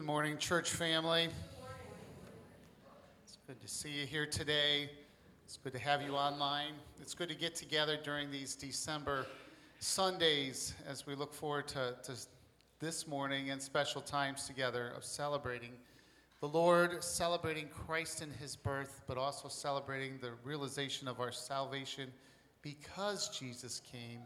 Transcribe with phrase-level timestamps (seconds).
[0.00, 1.28] Good morning, church family.
[3.22, 4.88] It's good to see you here today.
[5.44, 6.72] It's good to have you online.
[7.02, 9.26] It's good to get together during these December
[9.78, 12.12] Sundays as we look forward to, to
[12.80, 15.72] this morning and special times together of celebrating
[16.40, 22.10] the Lord, celebrating Christ and his birth, but also celebrating the realization of our salvation
[22.62, 24.20] because Jesus came.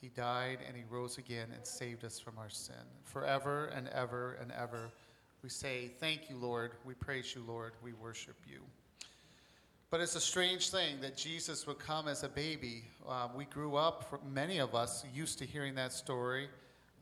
[0.00, 2.76] He died and he rose again and saved us from our sin.
[3.04, 4.90] Forever and ever and ever,
[5.42, 6.72] we say, Thank you, Lord.
[6.84, 7.72] We praise you, Lord.
[7.82, 8.60] We worship you.
[9.90, 12.84] But it's a strange thing that Jesus would come as a baby.
[13.08, 16.48] Uh, we grew up, many of us, used to hearing that story.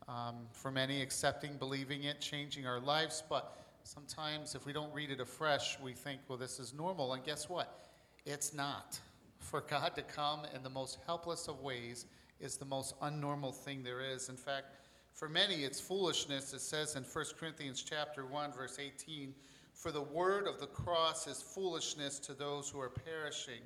[0.09, 3.25] Um, for many, accepting, believing it, changing our lives.
[3.29, 7.13] But sometimes, if we don't read it afresh, we think, well, this is normal.
[7.15, 7.89] And guess what?
[8.25, 9.01] It's not.
[9.41, 12.07] For God to come in the most helpless of ways
[12.41, 14.29] is the most unnormal thing there is.
[14.29, 14.67] In fact,
[15.13, 16.53] for many, it's foolishness.
[16.53, 19.35] It says in 1 Corinthians chapter 1, verse 18,
[19.73, 23.63] For the word of the cross is foolishness to those who are perishing.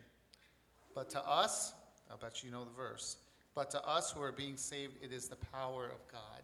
[0.94, 1.72] But to us,
[2.10, 3.16] I'll bet you know the verse,
[3.54, 6.42] but to us who are being saved, it is the power of God.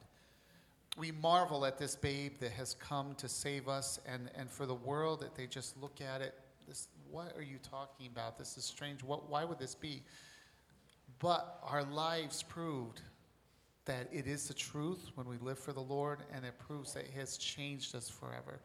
[0.96, 4.74] We marvel at this babe that has come to save us, and, and for the
[4.74, 6.34] world that they just look at it,
[6.66, 8.38] this, what are you talking about?
[8.38, 9.04] This is strange.
[9.04, 10.02] What, why would this be?
[11.18, 13.00] But our lives proved
[13.86, 17.04] that it is the truth when we live for the Lord, and it proves that
[17.04, 18.60] it has changed us forever.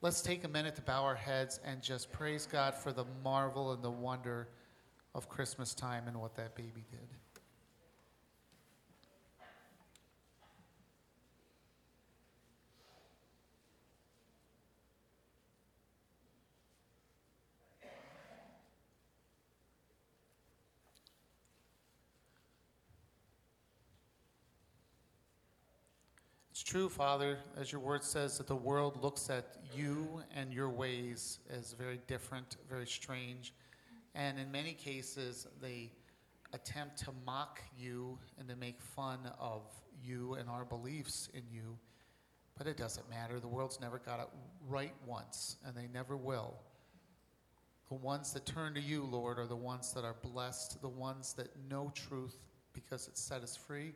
[0.00, 3.72] Let's take a minute to bow our heads and just praise God for the marvel
[3.72, 4.48] and the wonder
[5.14, 7.17] of Christmas time and what that baby did.
[26.58, 30.68] It's true, Father, as your word says, that the world looks at you and your
[30.68, 33.54] ways as very different, very strange.
[34.16, 35.92] And in many cases, they
[36.52, 39.62] attempt to mock you and to make fun of
[40.02, 41.78] you and our beliefs in you.
[42.56, 43.38] But it doesn't matter.
[43.38, 44.28] The world's never got it
[44.66, 46.56] right once, and they never will.
[47.88, 51.34] The ones that turn to you, Lord, are the ones that are blessed, the ones
[51.34, 52.36] that know truth
[52.72, 53.92] because it set us free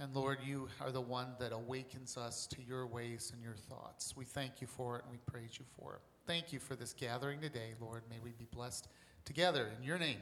[0.00, 4.14] and Lord, you are the one that awakens us to your ways and your thoughts.
[4.16, 6.00] We thank you for it and we praise you for it.
[6.24, 8.02] Thank you for this gathering today, Lord.
[8.08, 8.86] May we be blessed
[9.24, 10.20] together in your name.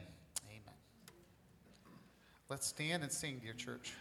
[0.49, 0.73] Amen.
[2.49, 3.93] Let's stand and sing, dear church.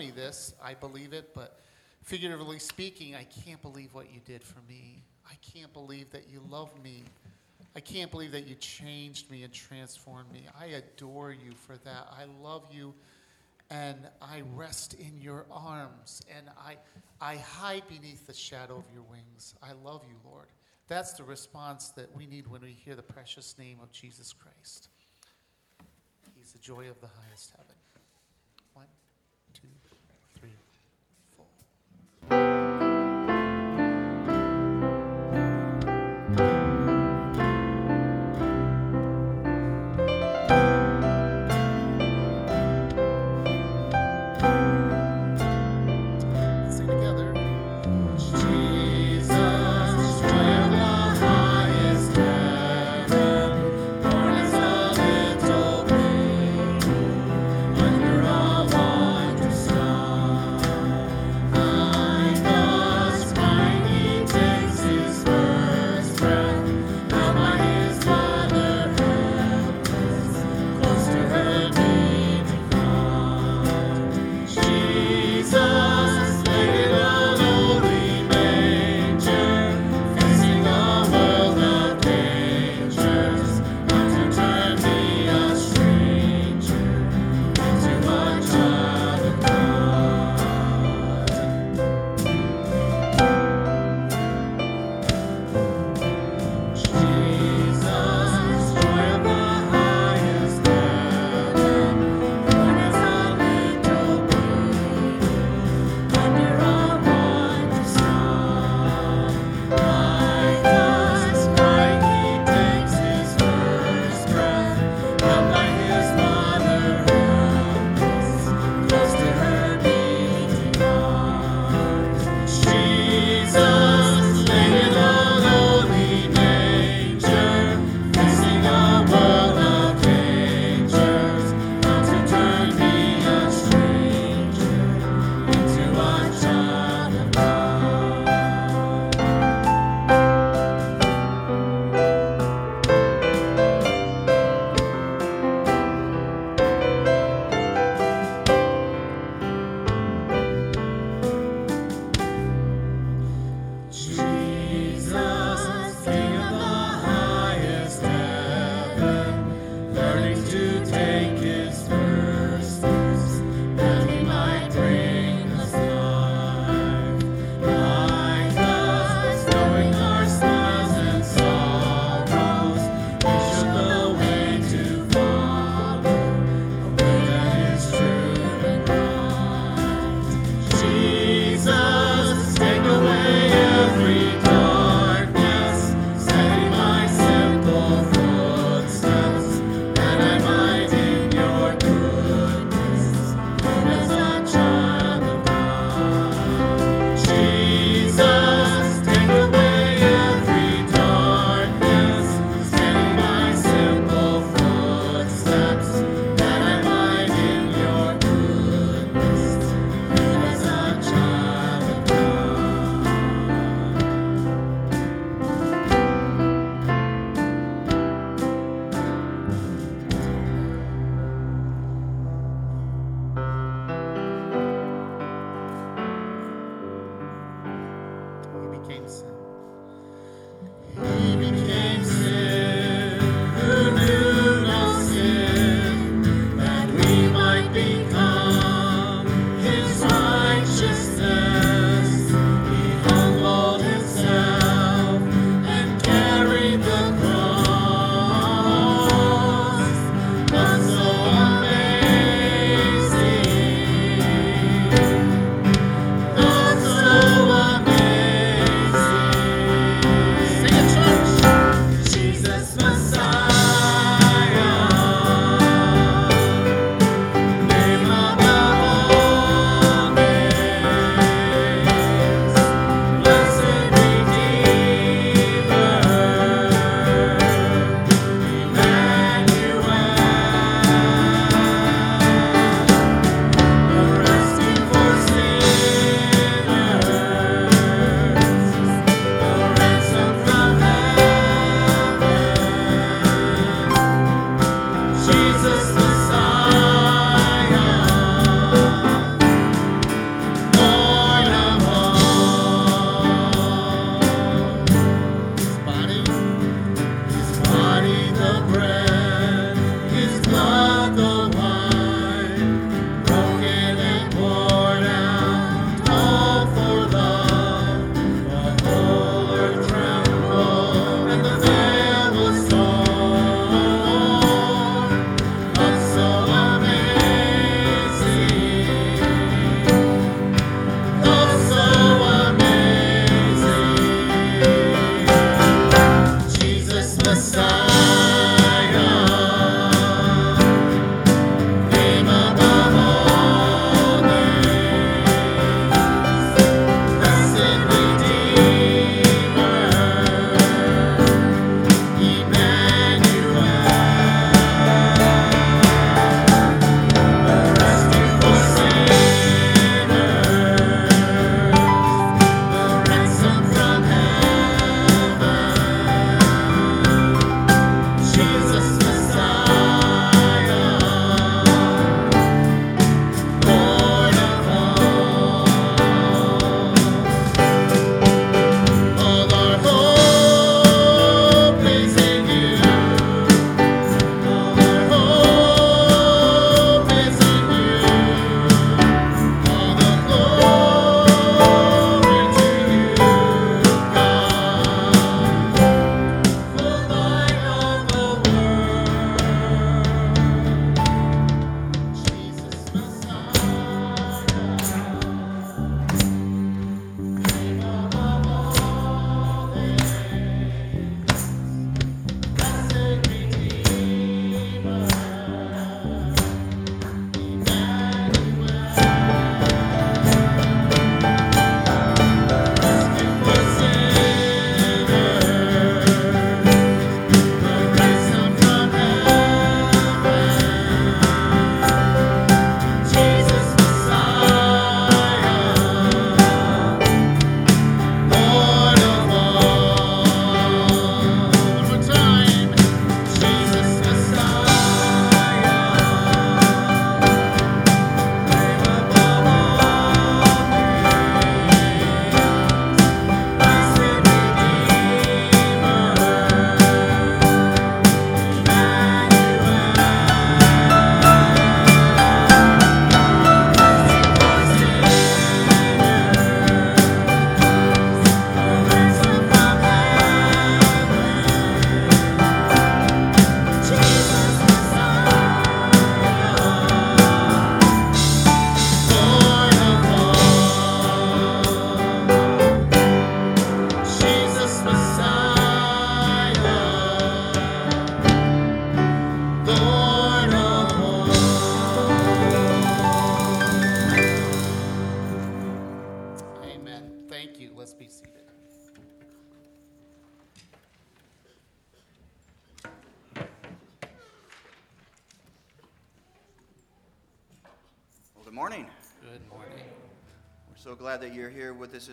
[0.00, 1.60] Me this, I believe it, but
[2.02, 5.02] figuratively speaking, I can't believe what you did for me.
[5.30, 7.04] I can't believe that you love me.
[7.76, 10.46] I can't believe that you changed me and transformed me.
[10.58, 12.08] I adore you for that.
[12.10, 12.94] I love you
[13.68, 16.76] and I rest in your arms and I,
[17.20, 19.54] I hide beneath the shadow of your wings.
[19.62, 20.46] I love you, Lord.
[20.88, 24.88] That's the response that we need when we hear the precious name of Jesus Christ.
[26.38, 27.69] He's the joy of the highest heaven.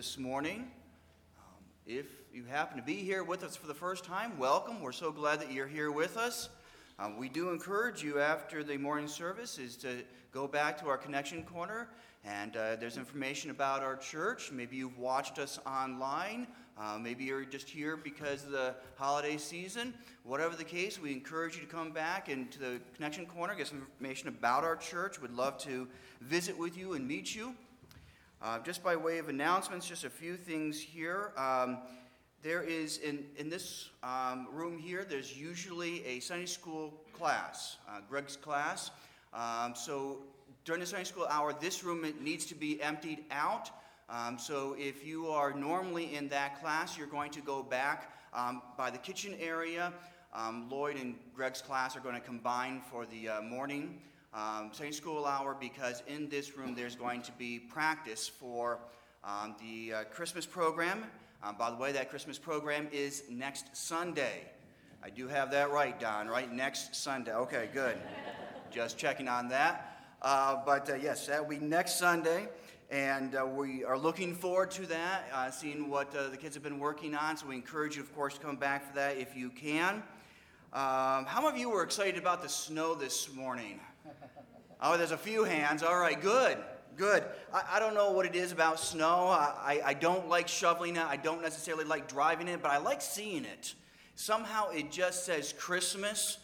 [0.08, 0.66] This morning.
[1.36, 4.80] Um, if you happen to be here with us for the first time, welcome.
[4.80, 6.48] We're so glad that you're here with us.
[6.98, 10.96] Um, we do encourage you after the morning service is to go back to our
[10.96, 11.90] connection corner
[12.24, 14.50] and uh, there's information about our church.
[14.50, 16.46] Maybe you've watched us online.
[16.78, 19.92] Uh, maybe you're just here because of the holiday season.
[20.24, 23.78] Whatever the case, we encourage you to come back into the Connection Corner, get some
[23.80, 25.20] information about our church.
[25.20, 25.86] We'd love to
[26.22, 27.54] visit with you and meet you.
[28.40, 31.32] Uh, just by way of announcements, just a few things here.
[31.36, 31.78] Um,
[32.40, 37.98] there is, in, in this um, room here, there's usually a Sunday school class, uh,
[38.08, 38.92] Greg's class.
[39.34, 40.18] Um, so
[40.64, 43.70] during the Sunday school hour, this room needs to be emptied out.
[44.08, 48.62] Um, so if you are normally in that class, you're going to go back um,
[48.76, 49.92] by the kitchen area.
[50.32, 54.00] Um, Lloyd and Greg's class are going to combine for the uh, morning
[54.34, 58.78] um, Sunday school hour because in this room there's going to be practice for
[59.24, 61.04] um, the uh, Christmas program.
[61.42, 64.42] Um, by the way, that Christmas program is next Sunday.
[65.02, 66.52] I do have that right, Donn, right?
[66.52, 67.32] Next Sunday.
[67.32, 67.96] Okay, good.
[68.70, 69.98] Just checking on that.
[70.20, 72.48] Uh, but uh, yes, that will be next Sunday.
[72.90, 76.62] And uh, we are looking forward to that, uh, seeing what uh, the kids have
[76.62, 77.36] been working on.
[77.36, 80.02] So we encourage you, of course, to come back for that if you can.
[80.72, 83.78] Um, how many of you were excited about the snow this morning?
[84.80, 85.82] Oh, there's a few hands.
[85.82, 86.56] All right, good,
[86.96, 87.24] good.
[87.52, 89.26] I, I don't know what it is about snow.
[89.26, 91.04] I, I, I don't like shoveling it.
[91.04, 93.74] I don't necessarily like driving it, but I like seeing it.
[94.14, 96.38] Somehow it just says Christmas.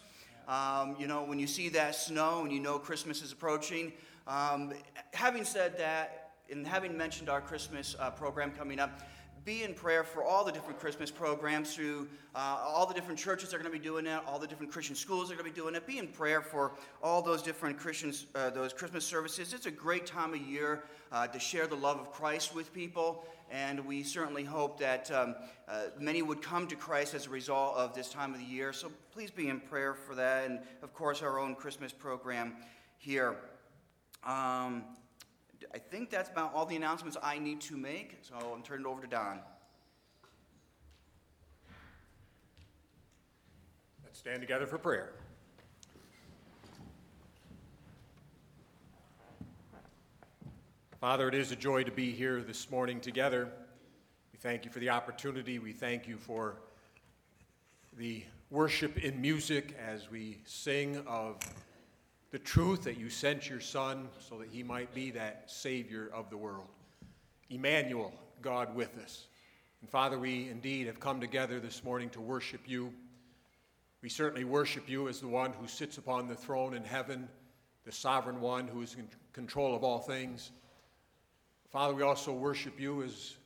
[0.47, 3.93] Um, you know, when you see that snow and you know Christmas is approaching.
[4.27, 4.73] Um,
[5.13, 9.01] having said that, and having mentioned our Christmas uh, program coming up,
[9.45, 13.49] be in prayer for all the different Christmas programs through uh, all the different churches
[13.49, 15.51] that are going to be doing it, all the different Christian schools are going to
[15.51, 15.85] be doing it.
[15.85, 16.71] Be in prayer for
[17.03, 19.53] all those different Christians, uh, those Christmas services.
[19.53, 23.23] It's a great time of year uh, to share the love of Christ with people,
[23.51, 25.35] and we certainly hope that um,
[25.67, 28.73] uh, many would come to Christ as a result of this time of the year.
[28.73, 32.55] So please be in prayer for that, and of course, our own Christmas program
[32.97, 33.35] here.
[34.25, 34.85] Um,
[35.73, 38.89] I think that's about all the announcements I need to make, so I'm turning it
[38.89, 39.39] over to Donn.
[44.03, 45.13] Let's stand together for prayer.
[50.99, 53.49] Father, it is a joy to be here this morning together.
[54.31, 55.59] We thank you for the opportunity.
[55.59, 56.55] We thank you for
[57.97, 61.37] the worship in music as we sing of
[62.35, 66.29] the truth that you sent your Son so that he might be that Savior of
[66.29, 66.67] the world.
[67.49, 69.27] Emmanuel, God with us.
[69.79, 72.91] And Father, we indeed have come together this morning to worship you.
[74.01, 77.29] We certainly worship you as the one who sits upon the throne in heaven,
[77.85, 80.51] the sovereign one who is in control of all things.
[81.69, 83.37] Father, we also worship you as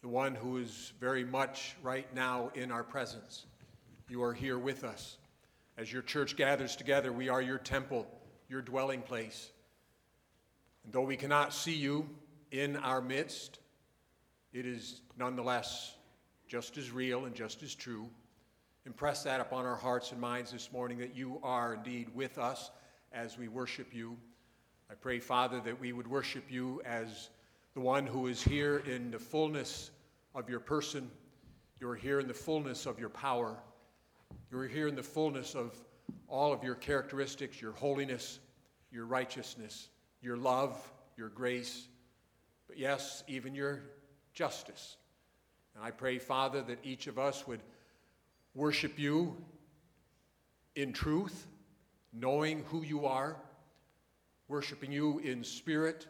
[0.00, 3.44] the one who is very much right now in our presence.
[4.08, 5.17] You are here with us.
[5.78, 8.04] As your church gathers together, we are your temple,
[8.48, 9.52] your dwelling place.
[10.82, 12.08] And though we cannot see you
[12.50, 13.60] in our midst,
[14.52, 15.94] it is nonetheless
[16.48, 18.08] just as real and just as true.
[18.86, 22.72] Impress that upon our hearts and minds this morning that you are indeed with us
[23.12, 24.16] as we worship you.
[24.90, 27.30] I pray, Father, that we would worship you as
[27.74, 29.92] the one who is here in the fullness
[30.34, 31.08] of your person.
[31.80, 33.56] You are here in the fullness of your power.
[34.50, 35.74] You are here in the fullness of
[36.28, 38.38] all of your characteristics, your holiness,
[38.90, 39.88] your righteousness,
[40.22, 40.76] your love,
[41.16, 41.88] your grace,
[42.66, 43.80] but yes, even your
[44.32, 44.96] justice.
[45.74, 47.60] And I pray, Father, that each of us would
[48.54, 49.36] worship you
[50.74, 51.46] in truth,
[52.12, 53.36] knowing who you are,
[54.48, 56.06] worshiping you in spirit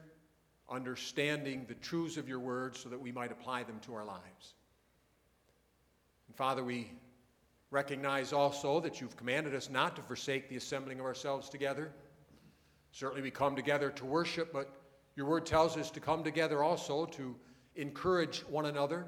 [0.71, 4.55] understanding the truths of your word so that we might apply them to our lives.
[6.27, 6.93] And Father, we
[7.71, 11.93] recognize also that you've commanded us not to forsake the assembling of ourselves together.
[12.93, 14.71] Certainly, we come together to worship, but
[15.17, 17.37] your word tells us to come together also to
[17.77, 19.07] encourage one another,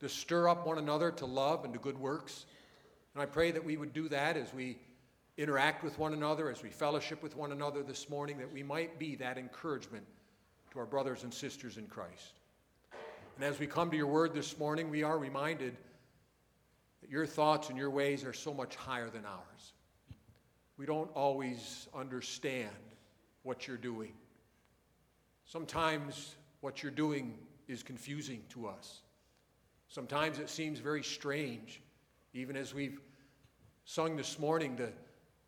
[0.00, 2.46] to stir up one another to love and to good works.
[3.14, 4.78] And I pray that we would do that as we
[5.36, 8.98] interact with one another, as we fellowship with one another this morning, that we might
[8.98, 10.04] be that encouragement
[10.70, 12.40] to our brothers and sisters in Christ.
[13.36, 15.76] And as we come to your word this morning, we are reminded
[17.14, 19.72] your thoughts and your ways are so much higher than ours.
[20.76, 22.74] We don't always understand
[23.44, 24.14] what you're doing.
[25.44, 29.02] Sometimes what you're doing is confusing to us.
[29.86, 31.80] Sometimes it seems very strange,
[32.32, 32.98] even as we've
[33.84, 34.90] sung this morning the,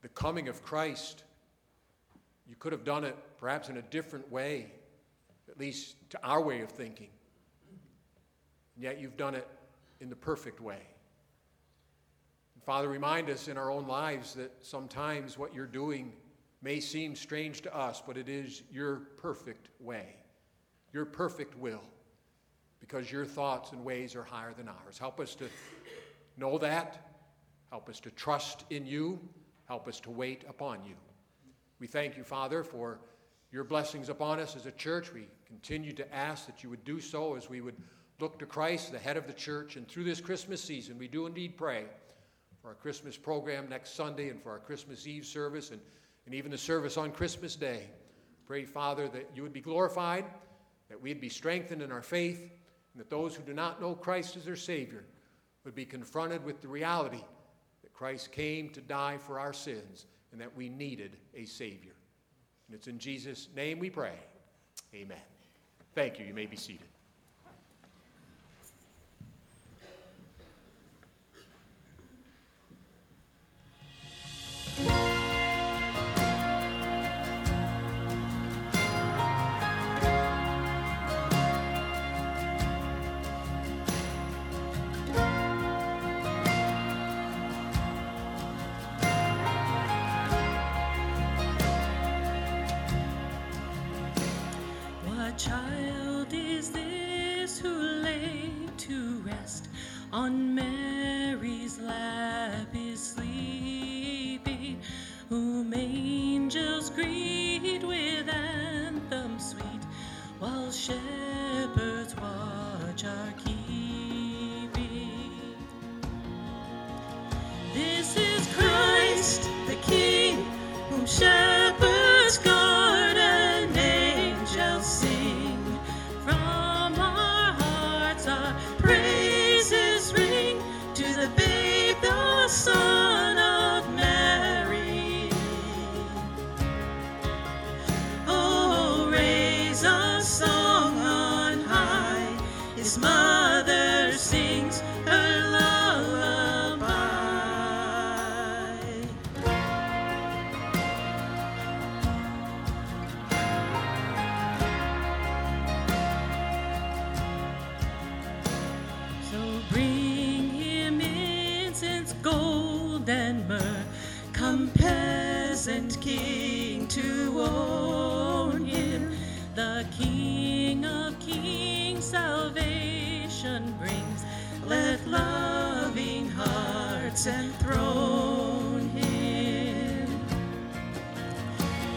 [0.02, 1.24] the coming of Christ.
[2.48, 4.70] You could have done it perhaps in a different way
[5.50, 7.10] at least to our way of thinking.
[8.76, 9.48] And yet you've done it
[9.98, 10.78] in the perfect way.
[12.66, 16.12] Father, remind us in our own lives that sometimes what you're doing
[16.62, 20.16] may seem strange to us, but it is your perfect way,
[20.92, 21.84] your perfect will,
[22.80, 24.98] because your thoughts and ways are higher than ours.
[24.98, 25.48] Help us to
[26.36, 27.06] know that.
[27.70, 29.20] Help us to trust in you.
[29.66, 30.96] Help us to wait upon you.
[31.78, 32.98] We thank you, Father, for
[33.52, 35.14] your blessings upon us as a church.
[35.14, 37.76] We continue to ask that you would do so as we would
[38.18, 39.76] look to Christ, the head of the church.
[39.76, 41.84] And through this Christmas season, we do indeed pray
[42.66, 45.80] for our Christmas program next Sunday and for our Christmas Eve service and,
[46.24, 47.84] and even the service on Christmas Day.
[48.44, 50.24] Pray, Father, that you would be glorified,
[50.88, 54.36] that we'd be strengthened in our faith, and that those who do not know Christ
[54.36, 55.04] as their Savior
[55.64, 57.22] would be confronted with the reality
[57.82, 61.94] that Christ came to die for our sins and that we needed a Savior.
[62.66, 64.18] And it's in Jesus' name we pray.
[64.92, 65.22] Amen.
[65.94, 66.26] Thank you.
[66.26, 66.95] You may be seated.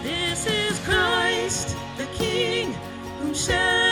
[0.09, 2.73] This is Christ the King,
[3.19, 3.88] whom shepherds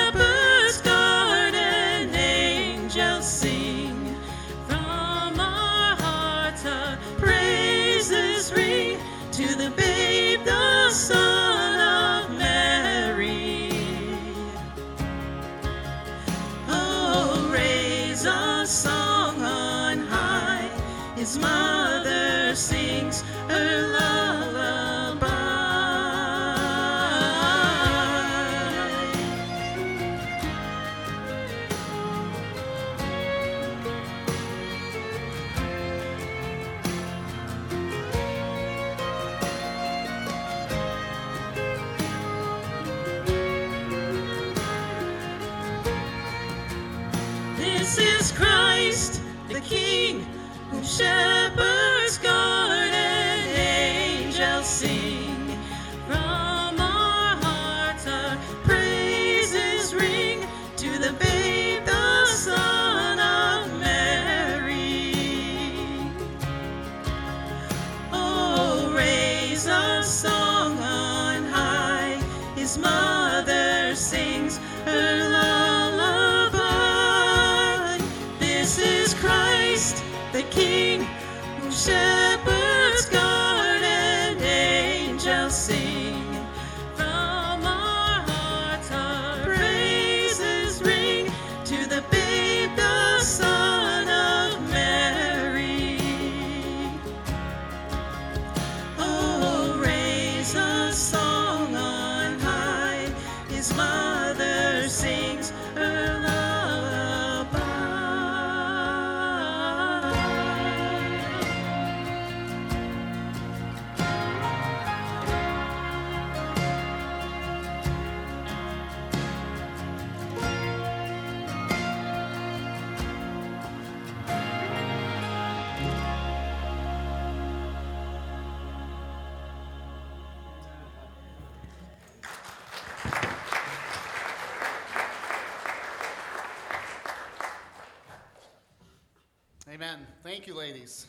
[139.88, 140.06] Amen.
[140.22, 141.08] Thank you, ladies.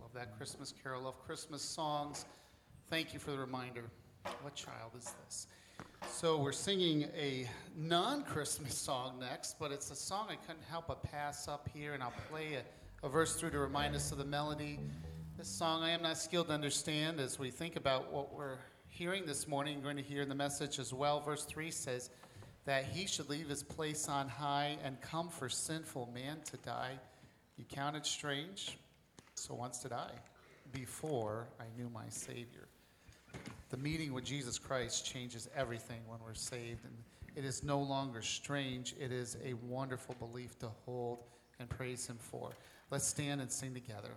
[0.00, 1.02] Love that Christmas carol.
[1.02, 2.26] Love Christmas songs.
[2.88, 3.82] Thank you for the reminder.
[4.42, 5.48] What child is this?
[6.08, 10.86] So, we're singing a non Christmas song next, but it's a song I couldn't help
[10.86, 14.18] but pass up here, and I'll play a, a verse through to remind us of
[14.18, 14.78] the melody.
[15.36, 19.26] This song I am not skilled to understand as we think about what we're hearing
[19.26, 19.80] this morning.
[19.82, 21.18] Going to hear in the message as well.
[21.18, 22.10] Verse 3 says
[22.64, 27.00] that he should leave his place on high and come for sinful man to die.
[27.56, 28.78] You count it strange,
[29.34, 30.10] so once did I,
[30.72, 32.68] before I knew my Savior.
[33.70, 36.94] The meeting with Jesus Christ changes everything when we're saved, and
[37.36, 38.94] it is no longer strange.
[38.98, 41.24] It is a wonderful belief to hold
[41.60, 42.50] and praise Him for.
[42.90, 44.10] Let's stand and sing together.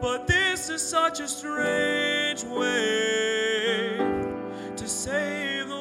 [0.00, 3.96] But this is such a strange way
[4.76, 5.77] to save the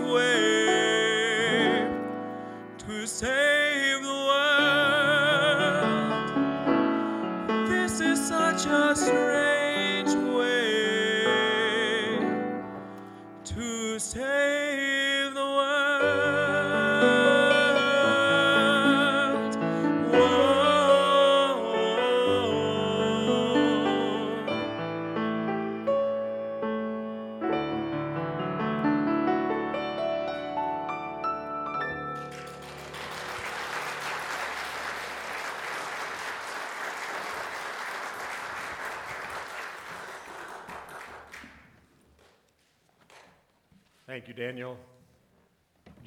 [0.00, 1.88] way
[2.78, 4.16] to save the world.
[7.68, 9.35] This is such a strange.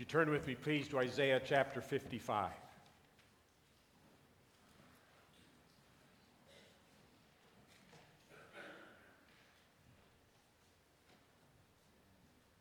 [0.09, 2.49] turn with me, please, to Isaiah chapter 55.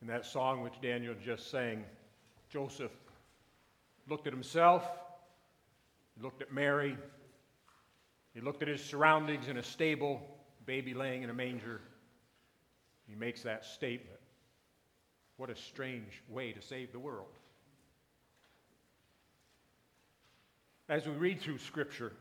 [0.02, 1.86] In that song which Daniel just sang,
[2.50, 2.92] Joseph
[4.10, 4.86] looked at himself,
[6.14, 6.98] he looked at Mary,
[8.34, 10.20] he looked at his surroundings in a stable,
[10.66, 11.80] baby laying in a manger.
[13.08, 14.20] He makes that statement.
[15.38, 17.37] What a strange way to save the world.
[20.88, 22.12] As we read through Scripture,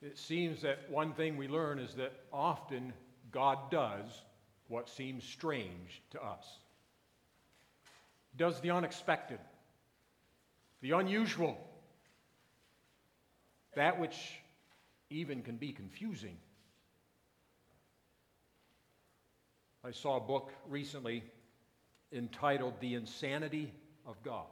[0.00, 2.92] it seems that one thing we learn is that often
[3.32, 4.22] God does
[4.68, 6.44] what seems strange to us.
[8.30, 9.40] He does the unexpected,
[10.80, 11.58] the unusual,
[13.74, 14.16] that which
[15.10, 16.36] even can be confusing.
[19.84, 21.24] I saw a book recently
[22.12, 23.72] entitled The Insanity
[24.06, 24.46] of God.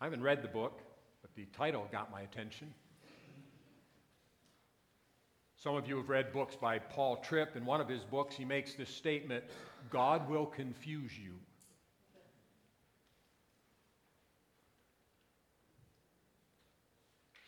[0.00, 0.80] I haven't read the book,
[1.20, 2.72] but the title got my attention.
[5.56, 7.54] Some of you have read books by Paul Tripp.
[7.54, 9.44] In one of his books, he makes this statement
[9.90, 11.32] God will confuse you.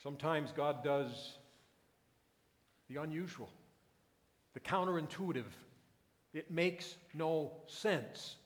[0.02, 1.38] Sometimes God does
[2.90, 3.48] the unusual,
[4.52, 5.44] the counterintuitive.
[6.34, 8.36] It makes no sense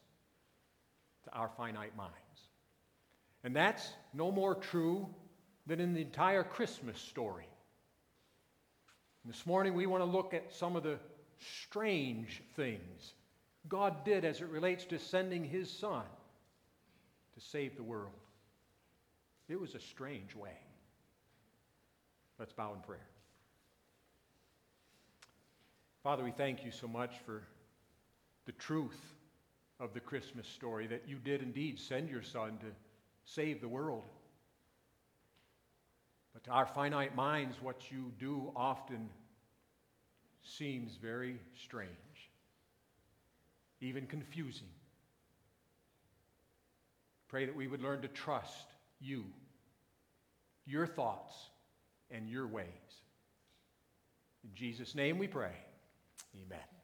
[1.25, 2.13] to our finite minds.
[3.47, 5.07] And that's no more true
[5.69, 7.47] than in the entire Christmas story.
[9.23, 10.99] And this morning, we want to look at some of the
[11.63, 13.15] strange things
[13.69, 16.03] God did as it relates to sending His Son
[17.35, 18.19] to save the world.
[19.49, 20.59] It was a strange way.
[22.41, 23.07] Let's bow in prayer.
[26.03, 27.45] Father, we thank you so much for
[28.45, 29.01] the truth
[29.79, 32.67] of the Christmas story that you did indeed send your Son to
[33.27, 34.05] save the world.
[36.33, 39.11] But to our finite minds, what you do often
[40.43, 41.91] seems very strange,
[43.81, 44.69] even confusing.
[47.29, 48.69] Pray that we would learn to trust
[49.01, 49.25] you,
[50.65, 51.35] your thoughts,
[52.11, 52.67] and your ways.
[54.45, 55.53] In Jesus' name we pray.
[56.47, 56.76] Amen.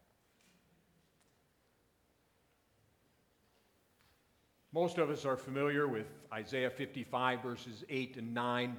[4.74, 8.76] Most of us are familiar with Isaiah 55, verses 8 and 9.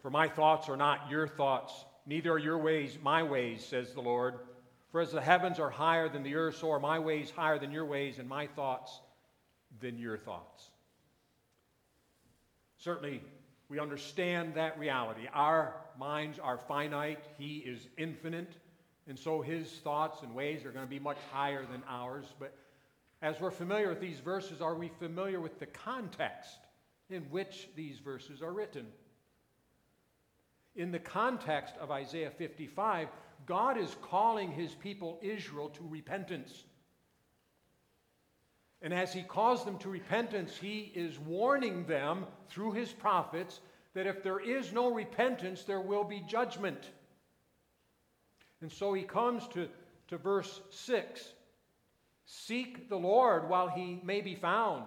[0.00, 4.00] For my thoughts are not your thoughts, neither are your ways my ways, says the
[4.00, 4.34] Lord.
[4.92, 7.70] For as the heavens are higher than the earth, so are my ways higher than
[7.70, 8.98] your ways, and my thoughts
[9.78, 10.70] than your thoughts.
[12.78, 13.22] Certainly,
[13.68, 15.26] we understand that reality.
[15.34, 18.54] Our minds are finite, He is infinite,
[19.06, 22.24] and so His thoughts and ways are going to be much higher than ours.
[22.38, 22.56] But
[23.24, 26.58] as we're familiar with these verses, are we familiar with the context
[27.08, 28.84] in which these verses are written?
[30.76, 33.08] In the context of Isaiah 55,
[33.46, 36.64] God is calling his people Israel to repentance.
[38.82, 43.60] And as he calls them to repentance, he is warning them through his prophets
[43.94, 46.90] that if there is no repentance, there will be judgment.
[48.60, 49.70] And so he comes to,
[50.08, 51.32] to verse 6
[52.26, 54.84] Seek the Lord while he may be found,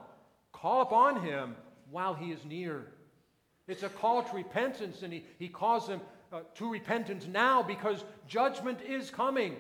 [0.52, 1.56] call upon him
[1.92, 2.88] while he is near.
[3.68, 8.04] It's a call to repentance, and he, he calls them uh, to repentance now because
[8.28, 9.56] judgment is coming.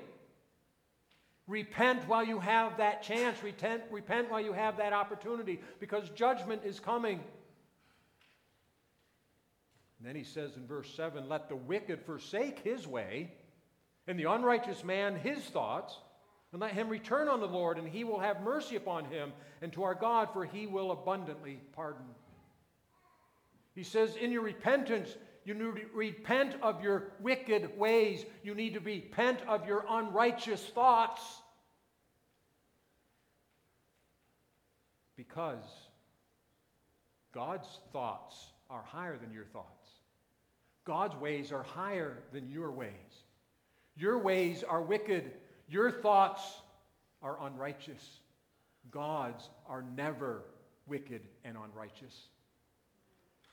[1.47, 3.41] Repent while you have that chance.
[3.43, 7.21] Repent, repent while you have that opportunity because judgment is coming.
[9.99, 13.31] And then he says in verse 7 Let the wicked forsake his way,
[14.07, 15.97] and the unrighteous man his thoughts,
[16.51, 19.71] and let him return on the Lord, and he will have mercy upon him, and
[19.73, 22.05] to our God, for he will abundantly pardon.
[23.75, 28.25] He says, In your repentance, you need to repent of your wicked ways.
[28.43, 31.21] You need to repent of your unrighteous thoughts.
[35.15, 35.63] Because
[37.33, 38.35] God's thoughts
[38.69, 39.87] are higher than your thoughts.
[40.85, 42.91] God's ways are higher than your ways.
[43.95, 45.31] Your ways are wicked.
[45.67, 46.41] Your thoughts
[47.21, 48.19] are unrighteous.
[48.91, 50.43] God's are never
[50.87, 52.27] wicked and unrighteous.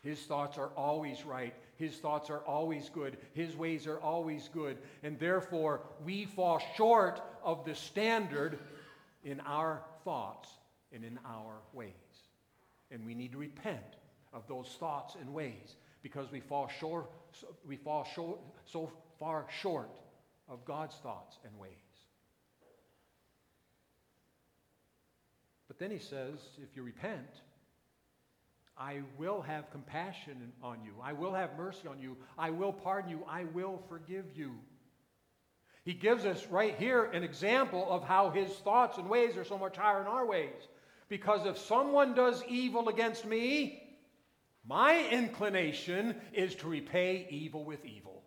[0.03, 1.55] His thoughts are always right.
[1.77, 3.17] His thoughts are always good.
[3.33, 4.77] His ways are always good.
[5.03, 8.59] And therefore, we fall short of the standard
[9.25, 10.51] in our thoughts
[10.93, 11.91] and in our ways.
[12.91, 13.97] And we need to repent
[14.35, 17.11] of those thoughts and ways because we fall short,
[17.67, 19.91] we fall short, so far short
[20.49, 21.84] of God's thoughts and ways.
[25.77, 27.27] But then he says, if you repent,
[28.79, 30.93] I will have compassion on you.
[31.03, 32.16] I will have mercy on you.
[32.39, 33.25] I will pardon you.
[33.29, 34.53] I will forgive you.
[35.85, 39.59] He gives us right here an example of how his thoughts and ways are so
[39.59, 40.68] much higher than our ways.
[41.09, 43.83] Because if someone does evil against me,
[44.64, 48.22] my inclination is to repay evil with evil.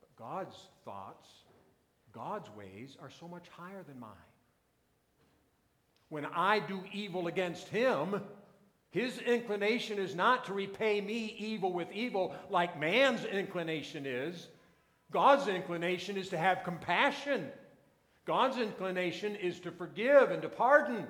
[0.00, 1.26] But God's thoughts,
[2.12, 4.10] God's ways are so much higher than mine.
[6.08, 8.20] When I do evil against him,
[8.90, 14.48] His inclination is not to repay me evil with evil like man's inclination is.
[15.10, 17.48] God's inclination is to have compassion.
[18.24, 21.06] God's inclination is to forgive and to pardon.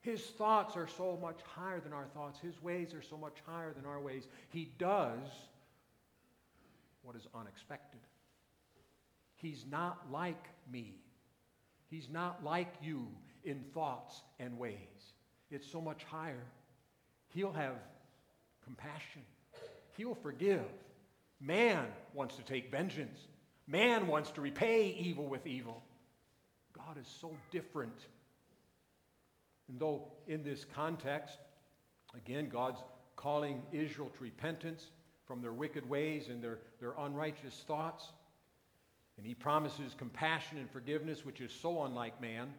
[0.00, 2.38] His thoughts are so much higher than our thoughts.
[2.38, 4.26] His ways are so much higher than our ways.
[4.50, 5.28] He does
[7.02, 8.00] what is unexpected.
[9.36, 10.94] He's not like me.
[11.90, 13.06] He's not like you
[13.44, 14.78] in thoughts and ways.
[15.50, 16.44] It's so much higher.
[17.34, 17.74] He'll have
[18.64, 19.22] compassion.
[19.96, 20.64] He'll forgive.
[21.40, 23.18] Man wants to take vengeance.
[23.66, 25.82] Man wants to repay evil with evil.
[26.72, 28.06] God is so different.
[29.68, 31.38] And though in this context,
[32.16, 32.80] again, God's
[33.16, 34.90] calling Israel to repentance
[35.26, 38.12] from their wicked ways and their, their unrighteous thoughts,
[39.16, 42.52] and he promises compassion and forgiveness, which is so unlike man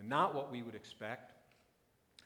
[0.00, 1.32] and not what we would expect.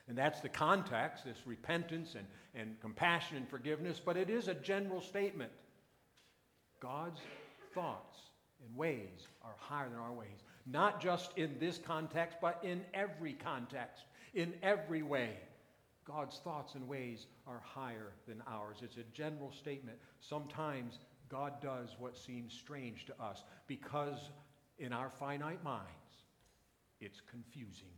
[0.08, 4.54] And that's the context, this repentance and, and compassion and forgiveness, but it is a
[4.54, 5.50] general statement.
[6.80, 7.20] God's
[7.74, 8.18] thoughts
[8.66, 10.44] and ways are higher than our ways.
[10.66, 14.04] Not just in this context, but in every context,
[14.34, 15.30] in every way.
[16.06, 18.78] God's thoughts and ways are higher than ours.
[18.82, 19.98] It's a general statement.
[20.20, 20.98] Sometimes
[21.30, 24.30] God does what seems strange to us because
[24.78, 25.88] in our finite minds,
[27.00, 27.92] it's confusing.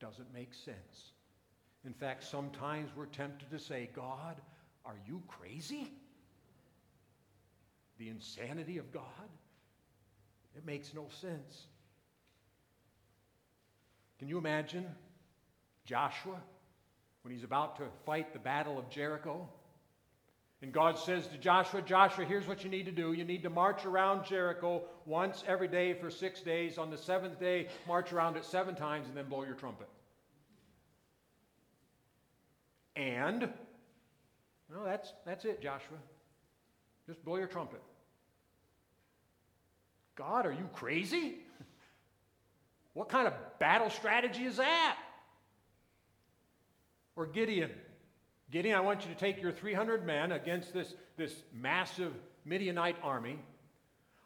[0.00, 1.12] Doesn't make sense.
[1.84, 4.36] In fact, sometimes we're tempted to say, God,
[4.84, 5.92] are you crazy?
[7.98, 9.02] The insanity of God?
[10.56, 11.66] It makes no sense.
[14.18, 14.86] Can you imagine
[15.84, 16.40] Joshua
[17.22, 19.48] when he's about to fight the battle of Jericho?
[20.62, 23.12] And God says to Joshua, Joshua, here's what you need to do.
[23.12, 26.76] You need to march around Jericho once every day for six days.
[26.76, 29.88] On the seventh day, march around it seven times and then blow your trumpet.
[32.94, 33.48] And,
[34.70, 35.96] no, that's, that's it, Joshua.
[37.06, 37.80] Just blow your trumpet.
[40.14, 41.36] God, are you crazy?
[42.92, 44.98] What kind of battle strategy is that?
[47.16, 47.70] Or Gideon.
[48.50, 52.12] Gideon, I want you to take your 300 men against this, this massive
[52.44, 53.38] Midianite army.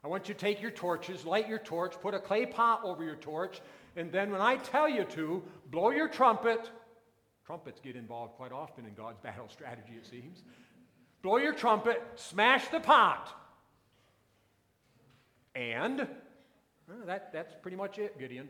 [0.02, 3.04] I want you to take your torches, light your torch, put a clay pot over
[3.04, 3.60] your torch,
[3.96, 6.70] and then when I tell you to, blow your trumpet.
[7.46, 10.42] Trumpets get involved quite often in God's battle strategy, it seems.
[11.22, 13.28] Blow your trumpet, smash the pot.
[15.54, 16.08] And
[16.88, 18.48] well, that, that's pretty much it, Gideon.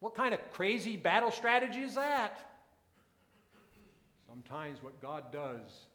[0.00, 2.38] What kind of crazy battle strategy is that?
[4.48, 5.86] Sometimes what God does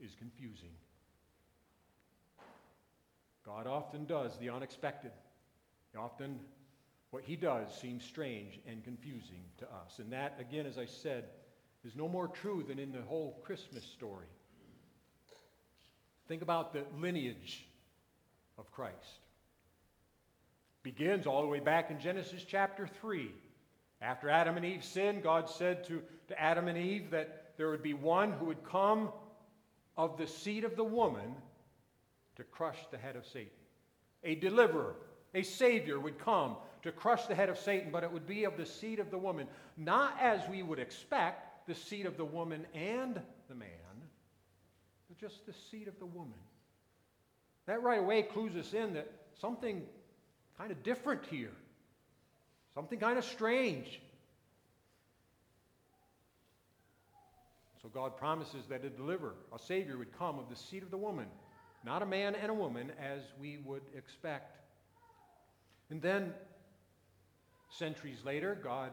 [0.00, 0.72] is confusing.
[3.46, 5.12] God often does the unexpected.
[5.96, 6.40] Often
[7.10, 9.98] what he does seems strange and confusing to us.
[9.98, 11.24] And that, again, as I said,
[11.84, 14.26] is no more true than in the whole Christmas story.
[16.26, 17.66] Think about the lineage
[18.58, 19.20] of Christ.
[20.82, 23.30] Begins all the way back in Genesis chapter 3.
[24.02, 27.82] After Adam and Eve sinned, God said to, to Adam and Eve that there would
[27.82, 29.10] be one who would come
[29.96, 31.34] of the seed of the woman
[32.36, 33.50] to crush the head of Satan.
[34.24, 34.96] A deliverer,
[35.34, 38.56] a savior would come to crush the head of Satan, but it would be of
[38.56, 39.46] the seed of the woman,
[39.76, 43.68] not as we would expect, the seed of the woman and the man,
[45.08, 46.38] but just the seed of the woman.
[47.66, 49.82] That right away clues us in that something
[50.58, 51.52] kind of different here,
[52.74, 54.00] something kind of strange.
[57.84, 60.96] So God promises that a deliverer, a Savior, would come of the seed of the
[60.96, 61.26] woman,
[61.84, 64.56] not a man and a woman as we would expect.
[65.90, 66.32] And then,
[67.68, 68.90] centuries later, God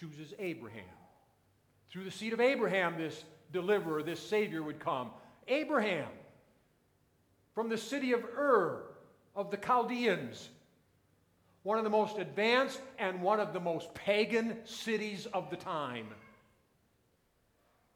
[0.00, 0.82] chooses Abraham.
[1.90, 5.10] Through the seed of Abraham, this deliverer, this Savior would come.
[5.46, 6.08] Abraham,
[7.54, 8.82] from the city of Ur
[9.34, 10.48] of the Chaldeans,
[11.64, 16.06] one of the most advanced and one of the most pagan cities of the time.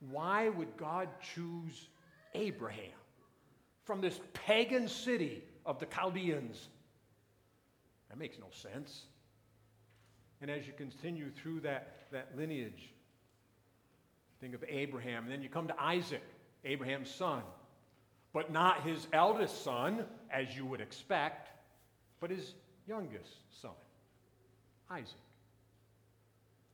[0.08, 1.88] Why would God choose
[2.34, 2.98] Abraham
[3.84, 6.68] from this pagan city of the Chaldeans?
[8.08, 9.02] That makes no sense.
[10.40, 12.92] And as you continue through that, that lineage,
[14.40, 16.22] think of Abraham, and then you come to Isaac,
[16.64, 17.42] Abraham's son,
[18.32, 21.50] but not his eldest son, as you would expect,
[22.20, 22.54] but his
[22.86, 23.72] youngest son,
[24.90, 25.14] Isaac.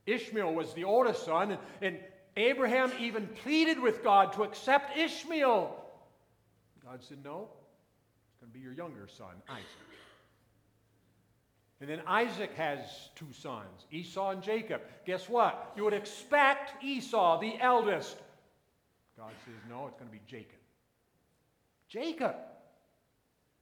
[0.06, 1.98] Ishmael was the oldest son, and, and
[2.36, 5.82] Abraham even pleaded with God to accept Ishmael.
[6.84, 7.48] God said, No,
[8.28, 9.64] it's going to be your younger son, Isaac.
[11.80, 12.80] And then Isaac has
[13.14, 14.80] two sons, Esau and Jacob.
[15.04, 15.72] Guess what?
[15.76, 18.16] You would expect Esau, the eldest.
[19.18, 20.58] God says, no, it's going to be Jacob.
[21.88, 22.36] Jacob,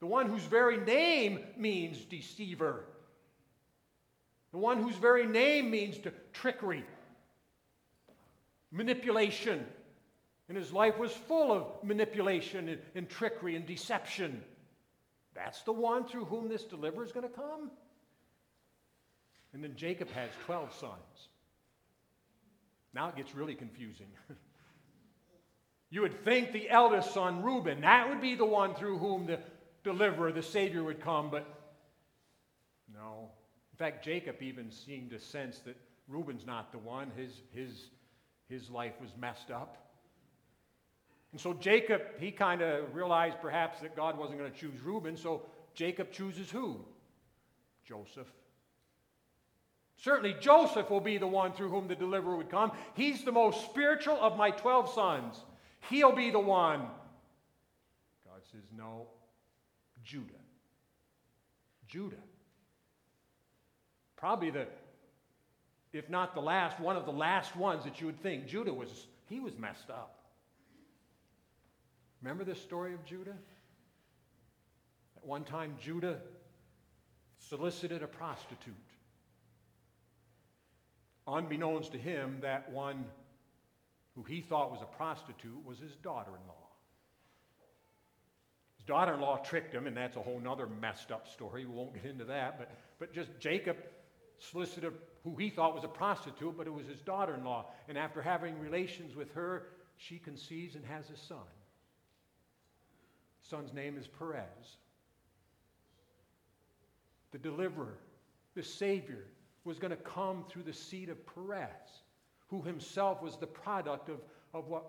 [0.00, 2.84] the one whose very name means deceiver,
[4.52, 5.96] the one whose very name means
[6.32, 6.84] trickery,
[8.74, 9.64] manipulation.
[10.48, 14.42] And his life was full of manipulation and, and trickery and deception.
[15.34, 17.70] That's the one through whom this deliverer is going to come.
[19.54, 21.28] And then Jacob has 12 sons.
[22.92, 24.08] Now it gets really confusing.
[25.90, 29.38] you would think the eldest son, Reuben, that would be the one through whom the
[29.82, 31.46] deliverer, the Savior, would come, but
[32.92, 33.30] no.
[33.72, 37.10] In fact, Jacob even seemed to sense that Reuben's not the one.
[37.16, 37.90] His, his,
[38.54, 39.76] his life was messed up.
[41.32, 45.16] And so Jacob, he kind of realized perhaps that God wasn't going to choose Reuben,
[45.16, 45.42] so
[45.74, 46.78] Jacob chooses who?
[47.84, 48.28] Joseph.
[49.96, 52.72] Certainly, Joseph will be the one through whom the deliverer would come.
[52.94, 55.36] He's the most spiritual of my 12 sons.
[55.90, 56.80] He'll be the one.
[58.24, 59.08] God says, No,
[60.04, 60.32] Judah.
[61.88, 62.16] Judah.
[64.16, 64.66] Probably the,
[65.94, 68.46] if not the last, one of the last ones that you would think.
[68.46, 70.18] Judah was, he was messed up.
[72.20, 73.36] Remember this story of Judah?
[75.16, 76.18] At one time, Judah
[77.38, 78.74] solicited a prostitute.
[81.28, 83.04] Unbeknownst to him, that one
[84.16, 86.54] who he thought was a prostitute was his daughter in law.
[88.78, 91.64] His daughter in law tricked him, and that's a whole other messed up story.
[91.64, 92.58] We won't get into that.
[92.58, 93.76] But, but just Jacob
[94.38, 94.92] solicited
[95.24, 97.66] who he thought was a prostitute, but it was his daughter in law.
[97.88, 101.38] And after having relations with her, she conceives and has a son.
[103.42, 104.76] son's name is Perez.
[107.32, 107.98] The deliverer,
[108.54, 109.24] the Savior,
[109.64, 112.02] was going to come through the seed of Perez,
[112.48, 114.20] who himself was the product of,
[114.52, 114.84] of what,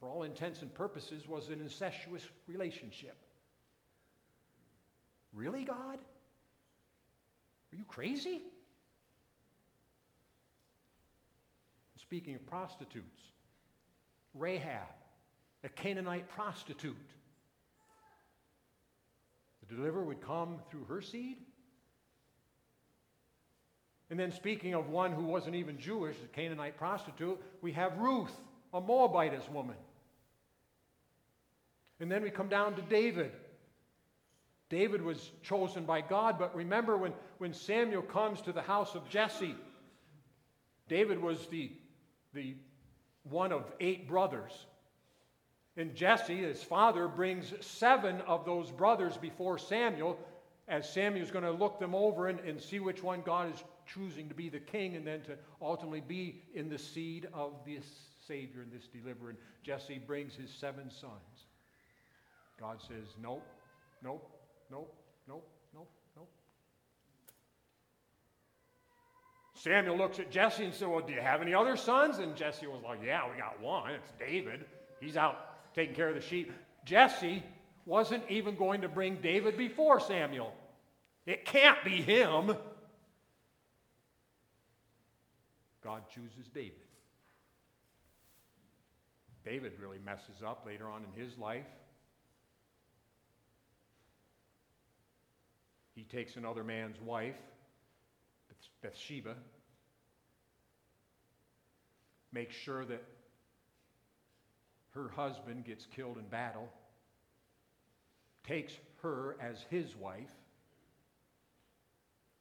[0.00, 3.16] for all intents and purposes, was an incestuous relationship.
[5.34, 5.98] Really, God?
[7.72, 8.40] Are you crazy?
[12.06, 13.20] Speaking of prostitutes,
[14.32, 14.86] Rahab,
[15.64, 16.96] a Canaanite prostitute.
[19.68, 21.38] The deliverer would come through her seed?
[24.08, 28.30] And then, speaking of one who wasn't even Jewish, a Canaanite prostitute, we have Ruth,
[28.72, 29.74] a Moabitess woman.
[31.98, 33.32] And then we come down to David.
[34.68, 39.08] David was chosen by God, but remember when, when Samuel comes to the house of
[39.08, 39.56] Jesse,
[40.88, 41.72] David was the,
[42.36, 42.54] the
[43.24, 44.52] one of eight brothers.
[45.76, 50.16] And Jesse, his father, brings seven of those brothers before Samuel,
[50.68, 54.28] as Samuel's going to look them over and, and see which one God is choosing
[54.28, 57.84] to be the king and then to ultimately be in the seed of this
[58.26, 59.30] Savior and this deliverer.
[59.30, 61.46] And Jesse brings his seven sons.
[62.58, 63.46] God says, Nope,
[64.02, 64.30] nope,
[64.70, 64.94] nope,
[65.28, 65.55] nope.
[69.56, 72.18] Samuel looks at Jesse and says, Well, do you have any other sons?
[72.18, 73.92] And Jesse was like, Yeah, we got one.
[73.92, 74.64] It's David.
[75.00, 76.52] He's out taking care of the sheep.
[76.84, 77.42] Jesse
[77.84, 80.52] wasn't even going to bring David before Samuel.
[81.24, 82.56] It can't be him.
[85.82, 86.72] God chooses David.
[89.44, 91.66] David really messes up later on in his life.
[95.94, 97.36] He takes another man's wife,
[98.86, 99.34] Bathsheba,
[102.32, 103.02] makes sure that
[104.90, 106.68] her husband gets killed in battle,
[108.46, 110.30] takes her as his wife,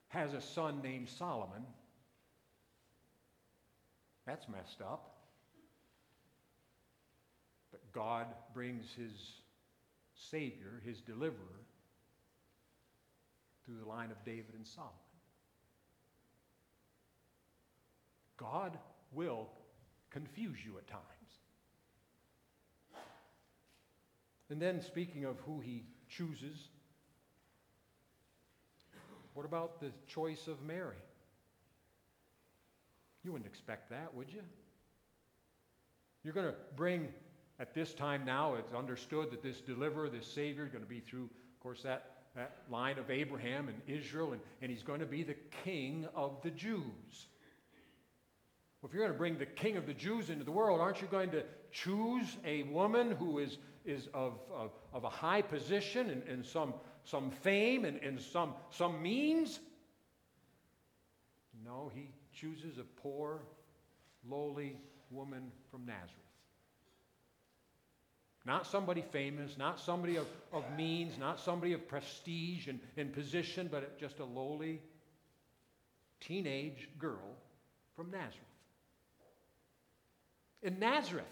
[0.10, 1.66] has a son named Solomon.
[4.28, 5.16] That's messed up.
[7.72, 9.14] But God brings his
[10.30, 11.66] Savior, his deliverer,
[13.66, 15.05] through the line of David and Solomon.
[18.38, 18.78] God
[19.12, 19.48] will
[20.10, 21.04] confuse you at times.
[24.50, 26.70] And then, speaking of who he chooses,
[29.34, 30.96] what about the choice of Mary?
[33.24, 34.42] You wouldn't expect that, would you?
[36.24, 37.08] You're going to bring,
[37.60, 41.00] at this time now, it's understood that this deliverer, this Savior, is going to be
[41.00, 45.06] through, of course, that, that line of Abraham and Israel, and, and he's going to
[45.08, 47.28] be the king of the Jews.
[48.86, 51.02] Well, if you're going to bring the king of the Jews into the world, aren't
[51.02, 56.12] you going to choose a woman who is, is of, of, of a high position
[56.12, 56.72] and, and some,
[57.04, 59.60] some fame and, and some, some means?
[61.66, 63.42] No, he chooses a poor,
[64.30, 64.78] lowly
[65.10, 66.12] woman from Nazareth.
[68.46, 73.68] Not somebody famous, not somebody of, of means, not somebody of prestige and, and position,
[73.72, 74.80] but just a lowly
[76.20, 77.36] teenage girl
[77.96, 78.46] from Nazareth.
[80.66, 81.26] In Nazareth,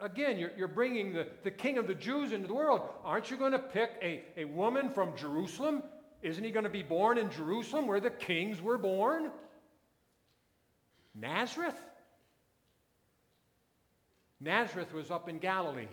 [0.00, 2.80] Again, you're, you're bringing the, the king of the Jews into the world.
[3.04, 5.82] Aren't you going to pick a, a woman from Jerusalem?
[6.22, 9.30] Isn't he going to be born in Jerusalem where the kings were born?
[11.14, 11.76] Nazareth?
[14.40, 15.88] Nazareth was up in Galilee.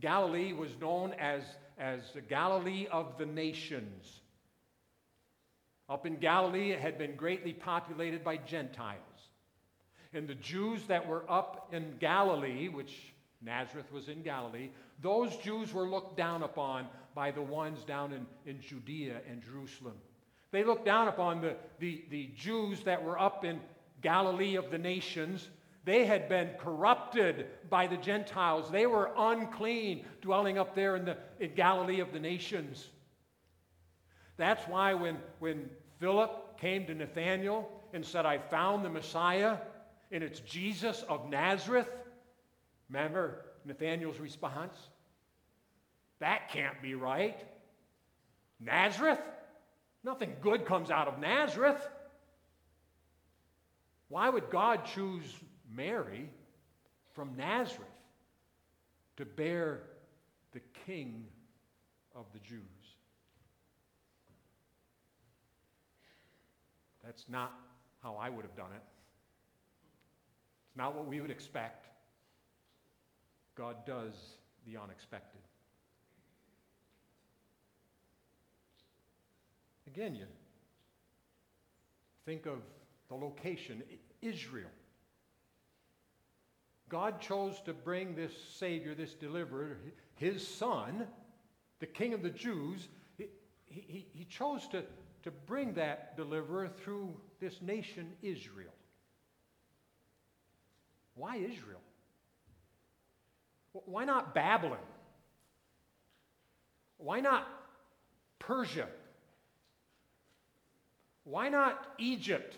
[0.00, 1.42] Galilee was known as,
[1.78, 4.20] as the Galilee of the nations.
[5.88, 9.00] Up in Galilee, it had been greatly populated by Gentiles.
[10.16, 13.12] And the Jews that were up in Galilee, which
[13.42, 14.70] Nazareth was in Galilee,
[15.02, 19.92] those Jews were looked down upon by the ones down in, in Judea and Jerusalem.
[20.52, 23.60] They looked down upon the, the, the Jews that were up in
[24.00, 25.50] Galilee of the nations.
[25.84, 28.70] They had been corrupted by the Gentiles.
[28.70, 32.88] They were unclean, dwelling up there in, the, in Galilee of the nations.
[34.38, 35.68] That's why when, when
[36.00, 39.58] Philip came to Nathanael and said, I found the Messiah,
[40.10, 41.88] and it's Jesus of Nazareth,
[42.88, 44.76] remember Nathanael's response?
[46.20, 47.38] That can't be right.
[48.60, 49.20] Nazareth?
[50.04, 51.86] Nothing good comes out of Nazareth.
[54.08, 55.24] Why would God choose
[55.74, 56.30] Mary
[57.14, 57.88] from Nazareth
[59.16, 59.80] to bear
[60.52, 61.24] the King
[62.14, 62.60] of the Jews?
[67.04, 67.52] That's not
[68.02, 68.82] how I would have done it.
[70.76, 71.86] Not what we would expect.
[73.54, 74.14] God does
[74.66, 75.40] the unexpected.
[79.86, 80.26] Again, you
[82.26, 82.58] think of
[83.08, 83.82] the location
[84.20, 84.68] Israel.
[86.88, 89.78] God chose to bring this Savior, this deliverer,
[90.14, 91.06] his son,
[91.80, 92.88] the King of the Jews.
[93.16, 93.26] He,
[93.66, 94.84] he, he chose to,
[95.24, 98.72] to bring that deliverer through this nation, Israel.
[101.16, 101.80] Why Israel?
[103.72, 104.78] Why not Babylon?
[106.98, 107.46] Why not
[108.38, 108.86] Persia?
[111.24, 112.56] Why not Egypt?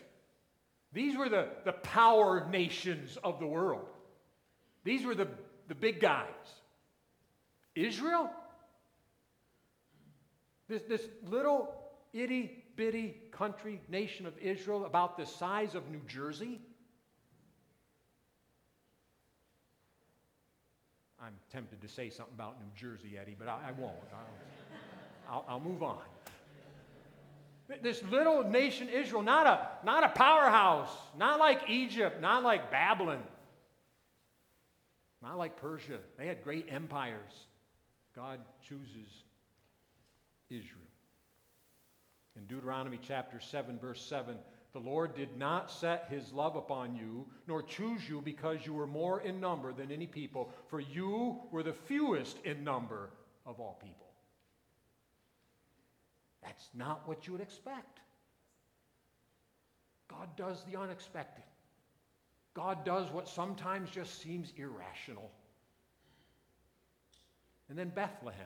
[0.92, 3.86] These were the, the power nations of the world.
[4.84, 5.28] These were the,
[5.68, 6.26] the big guys.
[7.74, 8.30] Israel?
[10.68, 11.74] This, this little
[12.12, 16.60] itty bitty country nation of Israel, about the size of New Jersey.
[21.28, 23.92] I'm tempted to say something about New Jersey, Eddie, but I, I won't.
[25.28, 25.98] I'll, I'll, I'll move on.
[27.82, 33.22] This little nation, Israel, not a, not a powerhouse, not like Egypt, not like Babylon,
[35.22, 35.98] not like Persia.
[36.16, 37.44] They had great empires.
[38.16, 39.24] God chooses
[40.48, 40.80] Israel.
[42.36, 44.34] In Deuteronomy chapter 7, verse 7,
[44.72, 48.86] the Lord did not set his love upon you, nor choose you because you were
[48.86, 53.10] more in number than any people, for you were the fewest in number
[53.46, 54.06] of all people.
[56.42, 58.00] That's not what you would expect.
[60.08, 61.44] God does the unexpected.
[62.54, 65.30] God does what sometimes just seems irrational.
[67.68, 68.40] And then Bethlehem.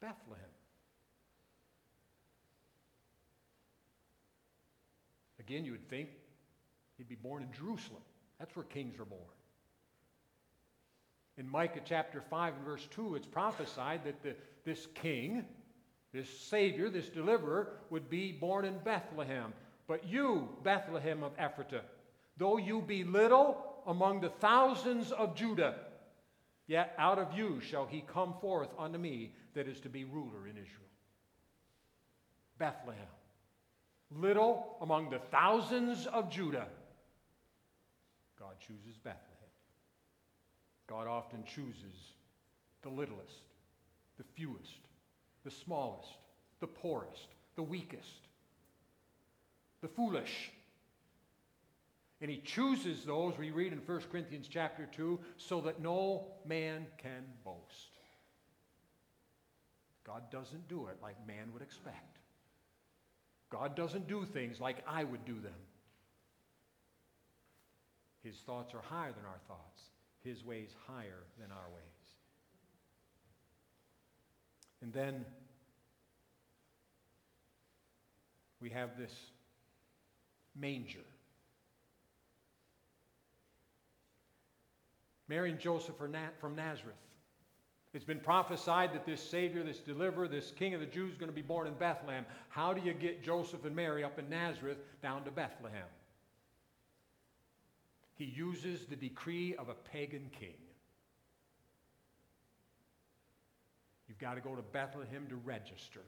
[0.00, 0.49] Bethlehem.
[5.40, 6.10] Again, you would think
[6.98, 8.02] he'd be born in Jerusalem.
[8.38, 9.22] That's where kings are born.
[11.38, 15.46] In Micah chapter 5 and verse 2, it's prophesied that the, this king,
[16.12, 19.54] this Savior, this deliverer, would be born in Bethlehem.
[19.88, 21.82] But you, Bethlehem of Ephratah,
[22.36, 25.76] though you be little among the thousands of Judah,
[26.66, 30.46] yet out of you shall he come forth unto me that is to be ruler
[30.46, 30.90] in Israel.
[32.58, 33.06] Bethlehem
[34.18, 36.66] little among the thousands of Judah,
[38.38, 39.26] God chooses Bethlehem.
[40.86, 41.94] God often chooses
[42.82, 43.42] the littlest,
[44.18, 44.80] the fewest,
[45.44, 46.08] the smallest,
[46.60, 48.26] the poorest, the weakest,
[49.82, 50.50] the foolish.
[52.20, 56.86] And he chooses those, we read in 1 Corinthians chapter 2, so that no man
[56.98, 57.98] can boast.
[60.04, 62.19] God doesn't do it like man would expect.
[63.50, 65.52] God doesn't do things like I would do them.
[68.22, 69.82] His thoughts are higher than our thoughts,
[70.22, 71.90] His ways higher than our ways.
[74.82, 75.24] And then
[78.60, 79.12] we have this
[80.58, 80.98] manger.
[85.28, 86.12] Mary and Joseph from
[86.56, 86.96] Nazareth.
[87.92, 91.30] It's been prophesied that this Savior, this deliverer, this King of the Jews is going
[91.30, 92.24] to be born in Bethlehem.
[92.48, 95.88] How do you get Joseph and Mary up in Nazareth down to Bethlehem?
[98.14, 100.54] He uses the decree of a pagan king.
[104.08, 106.02] You've got to go to Bethlehem to register.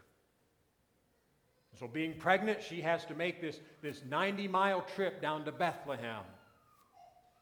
[1.80, 6.22] So, being pregnant, she has to make this, this 90 mile trip down to Bethlehem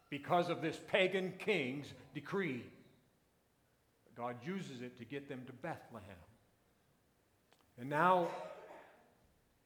[0.09, 2.65] because of this pagan king's decree.
[4.17, 6.17] God uses it to get them to Bethlehem.
[7.79, 8.29] And now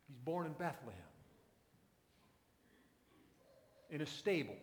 [0.07, 1.01] he's born in Bethlehem,
[3.91, 4.55] in a stable,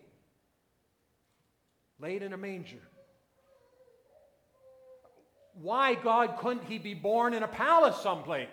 [2.00, 2.80] laid in a manger.
[5.60, 8.48] Why, God, couldn't he be born in a palace someplace?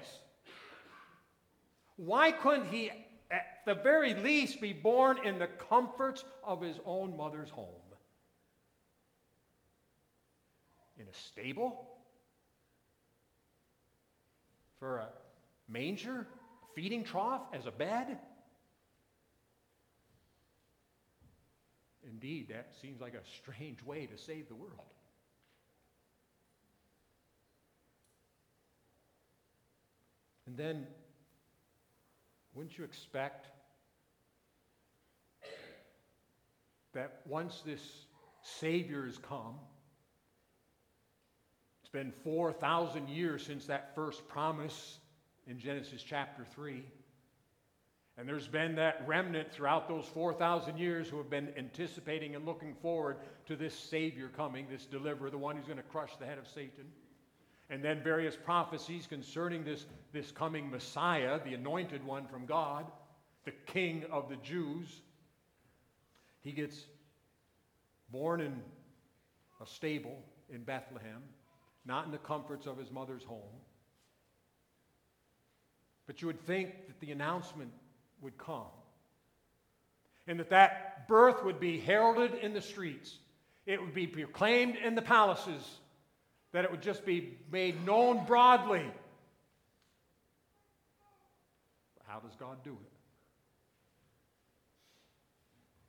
[1.96, 2.92] Why couldn't he,
[3.32, 7.79] at the very least, be born in the comforts of his own mother's home?
[11.00, 11.88] In a stable?
[14.80, 15.08] For a
[15.70, 16.28] manger?
[16.64, 18.20] A feeding trough as a bed?
[22.04, 24.74] Indeed, that seems like a strange way to save the world.
[30.48, 30.88] And then,
[32.54, 33.46] wouldn't you expect
[36.94, 37.82] that once this
[38.42, 39.56] Savior has come,
[41.90, 45.00] it's been 4,000 years since that first promise
[45.48, 46.84] in Genesis chapter 3.
[48.16, 52.76] And there's been that remnant throughout those 4,000 years who have been anticipating and looking
[52.76, 53.18] forward
[53.48, 56.48] to this Savior coming, this deliverer, the one who's going to crush the head of
[56.48, 56.86] Satan.
[57.72, 62.86] And then various prophecies concerning this, this coming Messiah, the anointed one from God,
[63.46, 65.02] the King of the Jews.
[66.42, 66.86] He gets
[68.12, 68.62] born in
[69.60, 70.20] a stable
[70.54, 71.24] in Bethlehem,
[71.86, 73.42] not in the comforts of his mother's home.
[76.08, 77.72] But you would think that the announcement
[78.22, 78.66] would come
[80.28, 83.18] and that that birth would be heralded in the streets.
[83.66, 85.62] It would be proclaimed in the palaces
[86.52, 88.86] that it would just be made known broadly.
[92.08, 92.92] How does God do it?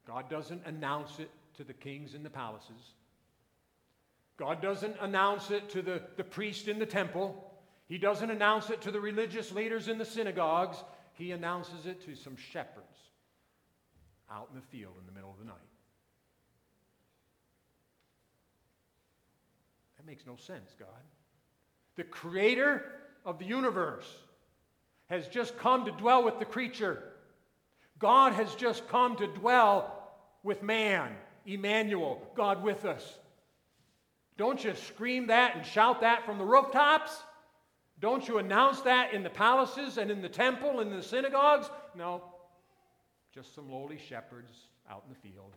[0.06, 2.94] God doesn't announce it to the kings in the palaces.
[4.40, 7.52] God doesn't announce it to the, the priest in the temple.
[7.88, 10.78] He doesn't announce it to the religious leaders in the synagogues.
[11.12, 12.86] He announces it to some shepherds
[14.32, 15.56] out in the field in the middle of the night.
[19.98, 20.88] That makes no sense, God.
[21.96, 22.82] The creator
[23.26, 24.10] of the universe
[25.10, 27.02] has just come to dwell with the creature.
[27.98, 31.10] God has just come to dwell with man,
[31.44, 33.18] Emmanuel, God with us.
[34.40, 37.24] Don't you scream that and shout that from the rooftops?
[38.00, 41.68] Don't you announce that in the palaces and in the temple and in the synagogues?
[41.94, 42.22] No,
[43.34, 44.50] just some lowly shepherds
[44.90, 45.52] out in the field.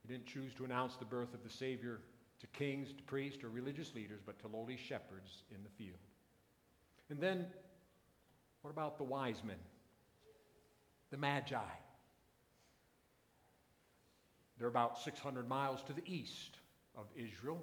[0.00, 2.00] He didn't choose to announce the birth of the Savior
[2.40, 5.98] to kings, to priests, or religious leaders, but to lowly shepherds in the field.
[7.10, 7.44] And then,
[8.62, 9.56] what about the wise men?
[11.10, 11.56] The Magi.
[14.58, 16.58] They're about 600 miles to the east
[16.96, 17.62] of Israel.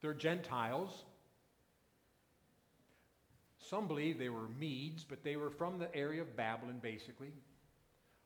[0.00, 1.04] They're Gentiles.
[3.58, 7.32] Some believe they were Medes, but they were from the area of Babylon, basically.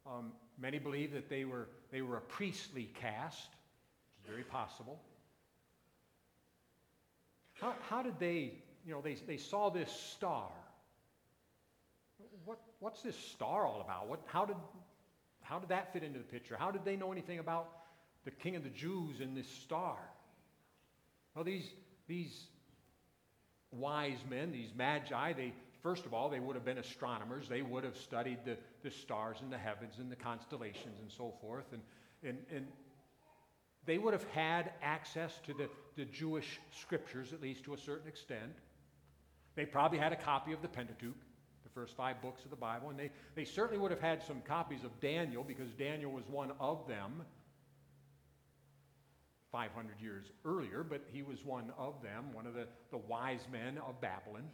[0.07, 5.01] Um, many believe that they were, they were a priestly caste, which is very possible.
[7.61, 8.53] How, how did they,
[8.87, 10.51] you know, they, they saw this star.
[12.47, 14.09] What, what's this star all about?
[14.09, 14.57] What, how, did,
[15.43, 16.57] how did that fit into the picture?
[16.57, 17.69] How did they know anything about
[18.25, 19.97] the king of the Jews and this star?
[21.35, 21.69] Well, these,
[22.07, 22.47] these
[23.73, 27.49] wise men, these magi, they, first of all, they would have been astronomers.
[27.49, 31.35] They would have studied the, the stars in the heavens and the constellations and so
[31.41, 31.67] forth.
[31.73, 31.83] And,
[32.23, 32.67] and, and
[33.87, 38.07] they would have had access to the, the Jewish scriptures, at least to a certain
[38.07, 38.53] extent.
[39.57, 41.17] They probably had a copy of the Pentateuch,
[41.77, 44.83] first five books of the Bible, and they, they certainly would have had some copies
[44.83, 47.23] of Daniel because Daniel was one of them
[49.53, 53.79] 500 years earlier, but he was one of them, one of the, the wise men
[53.87, 54.45] of Babylon.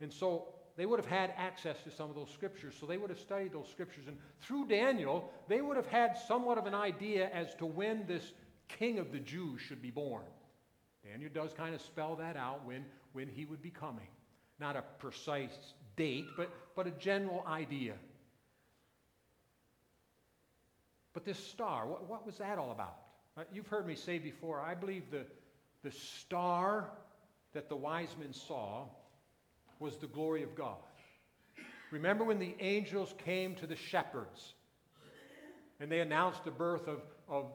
[0.00, 3.10] And so they would have had access to some of those scriptures, so they would
[3.10, 4.04] have studied those scriptures.
[4.08, 8.32] And through Daniel, they would have had somewhat of an idea as to when this
[8.68, 10.24] king of the Jews should be born.
[11.04, 14.08] Daniel does kind of spell that out when, when he would be coming.
[14.58, 17.94] Not a precise date, but, but a general idea.
[21.12, 22.96] But this star, what, what was that all about?
[23.36, 25.24] Uh, you've heard me say before, I believe the,
[25.82, 26.90] the star
[27.52, 28.84] that the wise men saw
[29.78, 30.76] was the glory of God.
[31.90, 34.54] Remember when the angels came to the shepherds
[35.80, 37.46] and they announced the birth of, of,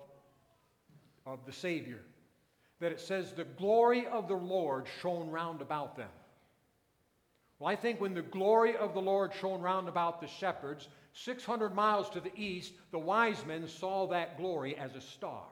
[1.25, 2.01] of the Savior?
[2.81, 6.09] That it says, the glory of the Lord shone round about them.
[7.59, 11.73] Well, I think when the glory of the Lord shone round about the shepherds, 600
[11.73, 15.43] miles to the east, the wise men saw that glory as a star.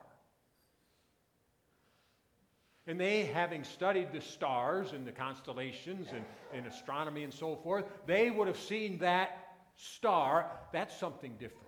[2.86, 7.86] And they, having studied the stars and the constellations and, and astronomy and so forth,
[8.06, 9.46] they would have seen that
[9.76, 10.50] star.
[10.72, 11.62] That's something different.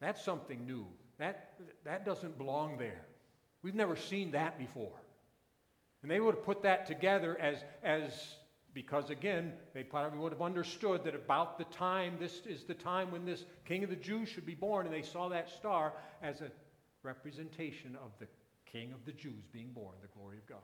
[0.00, 0.86] That's something new.
[1.18, 1.54] That,
[1.84, 3.06] that doesn't belong there.
[3.62, 5.00] We've never seen that before.
[6.02, 8.12] And they would have put that together as, as
[8.76, 13.10] because again, they probably would have understood that about the time, this is the time
[13.10, 16.42] when this king of the Jews should be born, and they saw that star as
[16.42, 16.50] a
[17.02, 18.26] representation of the
[18.70, 20.58] king of the Jews being born, the glory of God.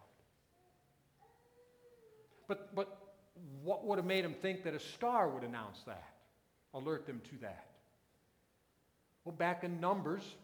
[2.48, 3.14] But, but
[3.62, 6.12] what would have made them think that a star would announce that,
[6.74, 7.64] alert them to that?
[9.24, 10.36] Well, back in Numbers,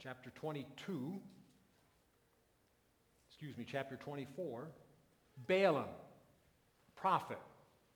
[0.00, 1.20] chapter 22,
[3.38, 4.66] excuse me, chapter 24,
[5.46, 5.84] Balaam,
[6.96, 7.38] prophet,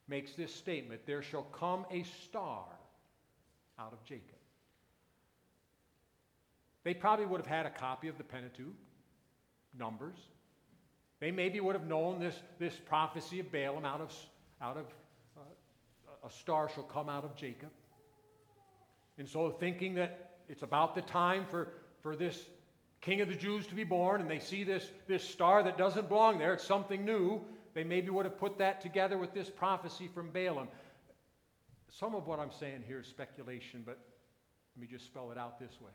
[0.06, 2.64] makes this statement There shall come a star
[3.76, 4.38] out of Jacob.
[6.84, 8.74] They probably would have had a copy of the Pentateuch,
[9.76, 10.16] Numbers.
[11.18, 14.14] They maybe would have known this, this prophecy of Balaam out of,
[14.60, 14.86] out of
[15.36, 17.70] uh, a star shall come out of Jacob.
[19.18, 22.46] And so, thinking that it's about the time for, for this
[23.02, 26.08] king of the Jews to be born, and they see this, this star that doesn't
[26.08, 27.40] belong there, it's something new,
[27.74, 30.68] they maybe would have put that together with this prophecy from Balaam.
[31.90, 33.98] Some of what I'm saying here is speculation, but
[34.74, 35.90] let me just spell it out this way.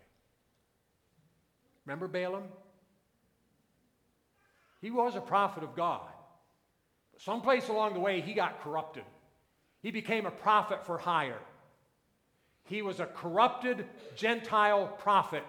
[1.85, 2.43] Remember Balaam?
[4.81, 6.01] He was a prophet of God.
[7.13, 9.03] But someplace along the way, he got corrupted.
[9.81, 11.39] He became a prophet for hire.
[12.65, 13.85] He was a corrupted
[14.15, 15.45] Gentile prophet.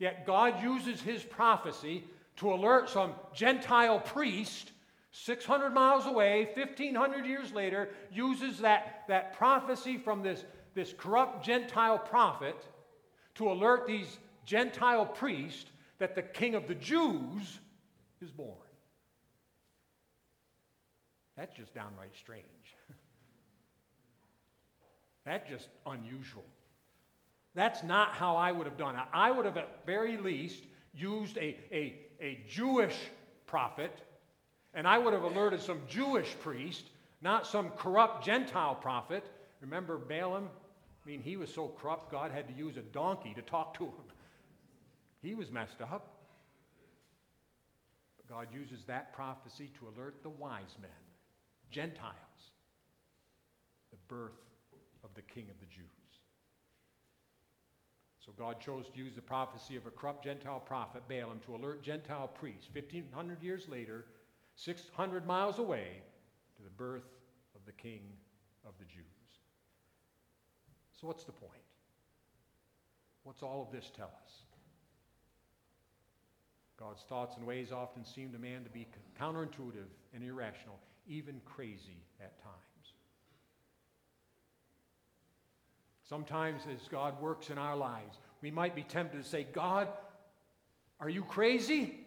[0.00, 2.02] Yet God uses his prophecy
[2.38, 4.72] to alert some Gentile priest
[5.12, 10.44] 600 miles away, 1,500 years later, uses that, that prophecy from this,
[10.74, 12.56] this corrupt Gentile prophet
[13.34, 17.60] to alert these Gentile priests that the king of the Jews
[18.22, 18.56] is born.
[21.36, 22.44] That's just downright strange.
[25.26, 26.44] That's just unusual.
[27.54, 29.02] That's not how I would have done it.
[29.12, 30.62] I would have, at very least,
[30.94, 32.96] used a, a, a Jewish
[33.46, 33.92] prophet,
[34.74, 36.84] and I would have alerted some Jewish priest,
[37.22, 39.24] not some corrupt Gentile prophet.
[39.60, 40.48] Remember Balaam?
[41.04, 43.84] I mean, he was so corrupt, God had to use a donkey to talk to
[43.84, 43.92] him.
[45.22, 46.16] He was messed up.
[48.16, 50.90] But God uses that prophecy to alert the wise men,
[51.70, 52.14] Gentiles,
[53.90, 54.38] the birth
[55.02, 55.99] of the King of the Jews.
[58.24, 61.82] So God chose to use the prophecy of a corrupt Gentile prophet, Balaam, to alert
[61.82, 64.04] Gentile priests 1,500 years later,
[64.56, 66.02] 600 miles away,
[66.56, 67.08] to the birth
[67.54, 68.02] of the King
[68.66, 69.04] of the Jews.
[71.00, 71.62] So, what's the point?
[73.22, 74.32] What's all of this tell us?
[76.78, 78.86] God's thoughts and ways often seem to man to be
[79.18, 82.69] counterintuitive and irrational, even crazy at times.
[86.10, 89.86] Sometimes, as God works in our lives, we might be tempted to say, God,
[90.98, 92.00] are you crazy?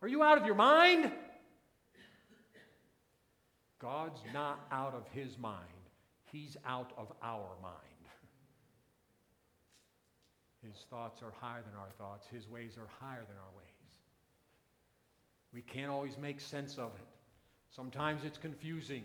[0.00, 1.10] Are you out of your mind?
[3.80, 5.58] God's not out of his mind,
[6.30, 7.74] he's out of our mind.
[10.62, 13.92] His thoughts are higher than our thoughts, his ways are higher than our ways.
[15.52, 17.06] We can't always make sense of it.
[17.74, 19.02] Sometimes it's confusing,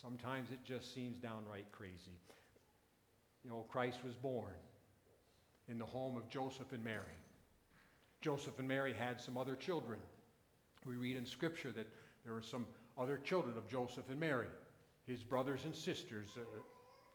[0.00, 2.20] sometimes it just seems downright crazy.
[3.44, 4.54] You know, Christ was born
[5.68, 7.18] in the home of Joseph and Mary.
[8.22, 9.98] Joseph and Mary had some other children.
[10.86, 11.86] We read in Scripture that
[12.24, 12.66] there were some
[12.98, 14.46] other children of Joseph and Mary,
[15.06, 16.40] his brothers and sisters, uh,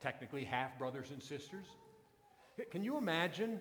[0.01, 1.65] technically half brothers and sisters.
[2.71, 3.59] Can you imagine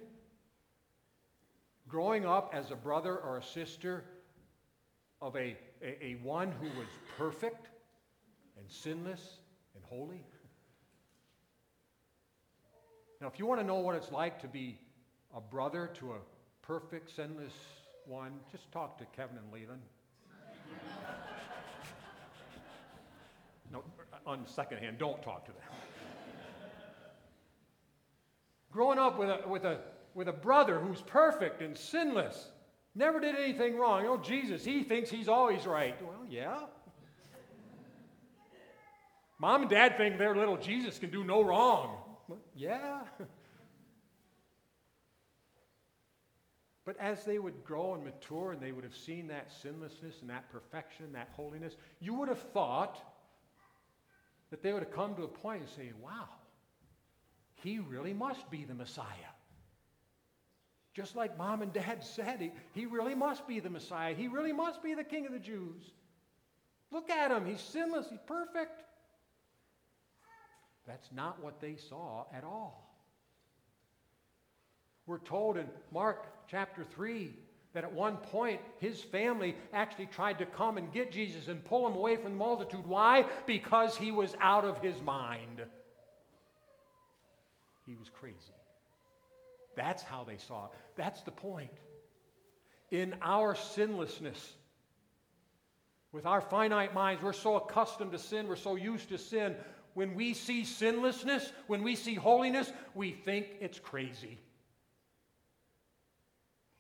[1.88, 4.04] growing up as a brother or a sister
[5.22, 7.68] of a, a, a one who was perfect
[8.58, 9.38] and sinless
[9.74, 10.22] and holy?
[13.20, 14.78] Now, if you want to know what it's like to be
[15.34, 16.18] a brother to a
[16.62, 17.52] perfect, sinless
[18.06, 19.82] one, just talk to Kevin and Leland.
[23.72, 23.82] no,
[24.24, 25.60] on second hand, don't talk to them.
[28.70, 29.80] Growing up with a, with, a,
[30.14, 32.50] with a brother who's perfect and sinless,
[32.94, 34.06] never did anything wrong.
[34.06, 36.00] Oh, Jesus, he thinks he's always right.
[36.00, 36.60] Well, yeah.
[39.40, 41.96] Mom and dad think their little Jesus can do no wrong.
[42.54, 43.00] Yeah.
[46.88, 50.30] But as they would grow and mature and they would have seen that sinlessness and
[50.30, 52.98] that perfection, that holiness, you would have thought
[54.48, 56.30] that they would have come to a point and say, wow,
[57.56, 59.04] he really must be the Messiah.
[60.94, 64.14] Just like mom and dad said, he, he really must be the Messiah.
[64.14, 65.82] He really must be the King of the Jews.
[66.90, 67.44] Look at him.
[67.44, 68.06] He's sinless.
[68.08, 68.82] He's perfect.
[70.88, 72.90] That's not what they saw at all.
[75.06, 77.30] We're told in Mark chapter 3
[77.74, 81.86] that at one point his family actually tried to come and get Jesus and pull
[81.86, 82.86] him away from the multitude.
[82.86, 83.26] Why?
[83.46, 85.62] Because he was out of his mind.
[87.86, 88.36] He was crazy.
[89.76, 90.70] That's how they saw it.
[90.96, 91.70] That's the point.
[92.90, 94.54] In our sinlessness,
[96.12, 99.54] with our finite minds, we're so accustomed to sin, we're so used to sin.
[99.98, 104.38] When we see sinlessness, when we see holiness, we think it's crazy.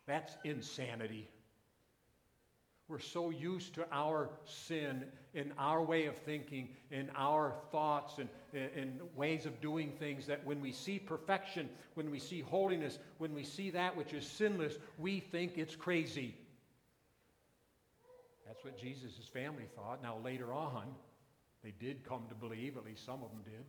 [0.06, 1.28] That's insanity.
[2.86, 5.04] We're so used to our sin
[5.34, 10.46] in our way of thinking, in our thoughts, and in ways of doing things that
[10.46, 14.74] when we see perfection, when we see holiness, when we see that which is sinless,
[14.96, 16.36] we think it's crazy.
[18.46, 20.04] That's what Jesus' family thought.
[20.04, 20.94] Now, later on,
[21.62, 23.64] they did come to believe, at least some of them did.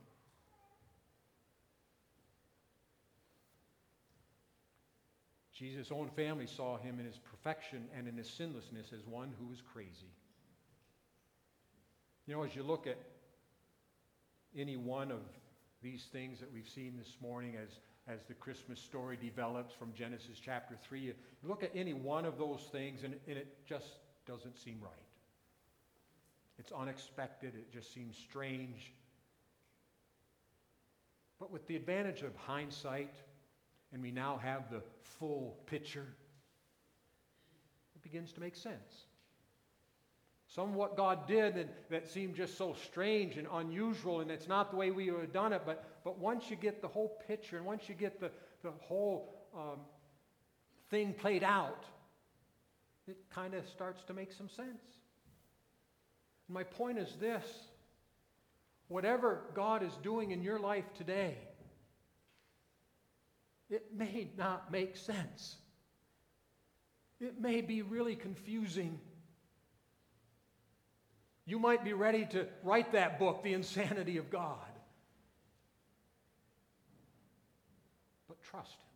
[5.59, 9.47] Jesus' own family saw him in his perfection and in his sinlessness as one who
[9.47, 10.13] was crazy.
[12.25, 12.97] You know, as you look at
[14.55, 15.19] any one of
[15.81, 20.39] these things that we've seen this morning as, as the Christmas story develops from Genesis
[20.41, 21.13] chapter 3, you
[21.43, 23.87] look at any one of those things and, and it just
[24.25, 25.08] doesn't seem right.
[26.59, 28.91] It's unexpected, it just seems strange.
[31.39, 33.13] But with the advantage of hindsight,
[33.93, 36.05] and we now have the full picture,
[37.95, 39.05] it begins to make sense.
[40.47, 44.47] Some of what God did that, that seemed just so strange and unusual, and it's
[44.47, 47.21] not the way we would have done it, but, but once you get the whole
[47.25, 48.31] picture and once you get the,
[48.63, 49.79] the whole um,
[50.89, 51.85] thing played out,
[53.07, 54.81] it kind of starts to make some sense.
[56.49, 57.45] My point is this
[58.87, 61.37] whatever God is doing in your life today,
[63.69, 65.55] it may not make sense.
[67.21, 68.99] It may be really confusing.
[71.45, 74.57] You might be ready to write that book, The Insanity of God.
[78.27, 78.87] But trust Him.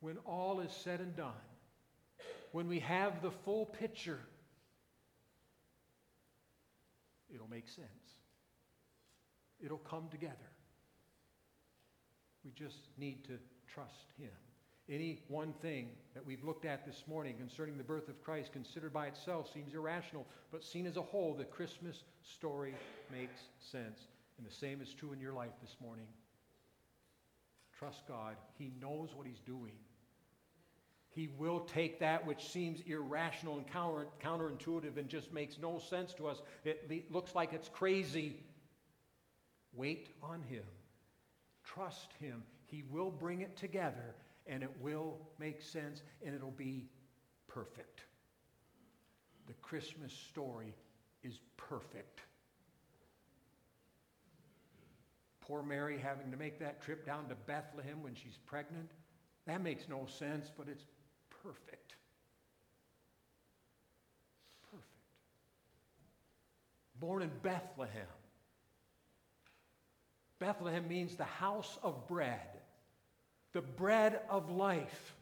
[0.00, 1.32] When all is said and done,
[2.52, 4.20] when we have the full picture,
[7.34, 7.88] it'll make sense.
[9.64, 10.34] It'll come together.
[12.44, 13.38] We just need to
[13.72, 14.30] trust Him.
[14.88, 18.92] Any one thing that we've looked at this morning concerning the birth of Christ, considered
[18.92, 22.74] by itself, seems irrational, but seen as a whole, the Christmas story
[23.10, 23.98] makes sense.
[24.38, 26.06] And the same is true in your life this morning.
[27.76, 28.36] Trust God.
[28.58, 29.72] He knows what He's doing.
[31.16, 36.12] He will take that which seems irrational and counter, counterintuitive and just makes no sense
[36.12, 36.42] to us.
[36.62, 38.36] It looks like it's crazy.
[39.72, 40.64] Wait on Him.
[41.64, 42.42] Trust Him.
[42.66, 44.14] He will bring it together
[44.46, 46.90] and it will make sense and it'll be
[47.48, 48.02] perfect.
[49.46, 50.74] The Christmas story
[51.22, 52.20] is perfect.
[55.40, 58.90] Poor Mary having to make that trip down to Bethlehem when she's pregnant.
[59.46, 60.84] That makes no sense, but it's
[61.46, 61.94] perfect.
[64.70, 64.88] Perfect.
[66.98, 68.06] Born in Bethlehem.
[70.38, 72.60] Bethlehem means the house of bread,
[73.52, 75.14] the bread of life,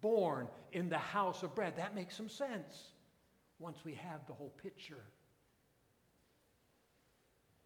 [0.00, 1.74] born in the house of bread.
[1.76, 2.92] That makes some sense
[3.58, 5.04] once we have the whole picture.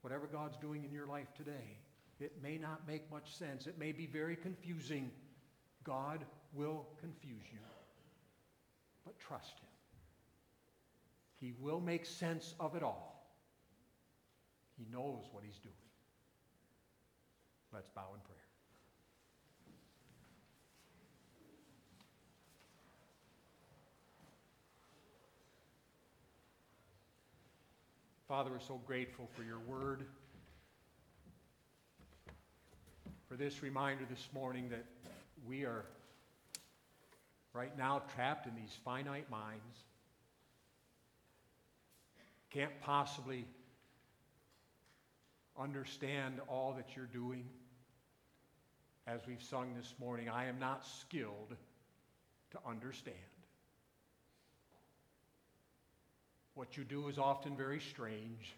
[0.00, 1.78] Whatever God's doing in your life today,
[2.20, 3.66] it may not make much sense.
[3.66, 5.10] It may be very confusing.
[5.84, 7.58] God will confuse you.
[9.04, 9.68] But trust Him.
[11.40, 13.28] He will make sense of it all.
[14.76, 15.74] He knows what He's doing.
[17.72, 18.36] Let's bow in prayer.
[28.28, 30.04] Father, we're so grateful for your word,
[33.28, 34.84] for this reminder this morning that
[35.46, 35.84] we are
[37.56, 39.84] right now trapped in these finite minds,
[42.50, 43.46] can't possibly
[45.58, 47.44] understand all that you're doing.
[49.06, 51.56] As we've sung this morning, I am not skilled
[52.50, 53.16] to understand.
[56.54, 58.54] What you do is often very strange.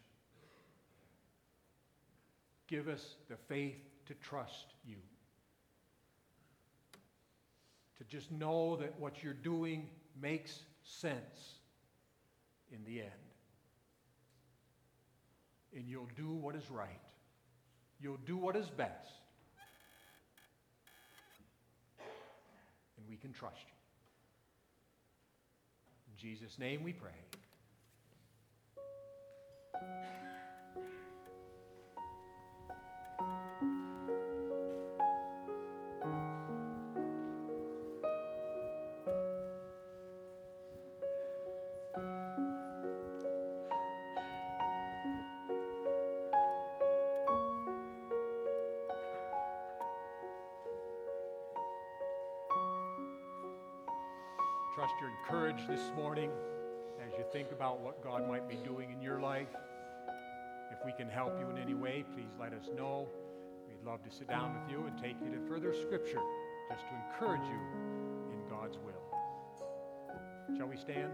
[2.67, 4.97] Give us the faith to trust you.
[7.99, 9.89] To just know that what you're doing
[10.21, 11.59] makes sense
[12.73, 13.11] in the end.
[15.77, 16.89] And you'll do what is right.
[18.01, 19.11] You'll do what is best.
[22.97, 23.75] And we can trust you.
[26.13, 27.11] In Jesus' name we pray.
[33.19, 33.75] Trust
[57.39, 59.47] think about what God might be doing in your life.
[60.73, 63.07] If we can help you in any way, please let us know.
[63.69, 66.19] We'd love to sit down with you and take you to further scripture
[66.69, 67.61] just to encourage you
[68.33, 70.57] in God's will.
[70.57, 71.13] Shall we stand?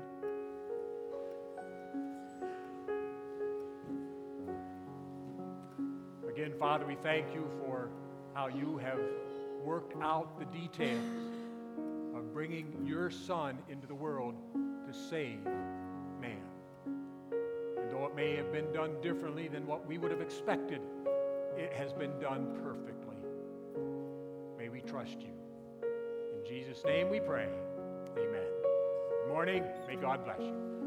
[6.27, 7.91] Again, Father, we thank you for
[8.33, 8.99] how you have
[9.63, 11.05] worked out the details
[12.17, 14.35] of bringing your Son into the world
[14.87, 15.41] to save.
[18.15, 20.81] May have been done differently than what we would have expected,
[21.57, 23.17] it has been done perfectly.
[24.57, 25.33] May we trust you.
[25.83, 27.49] In Jesus' name we pray.
[28.17, 28.47] Amen.
[28.63, 29.65] Good morning.
[29.89, 30.74] May God bless you.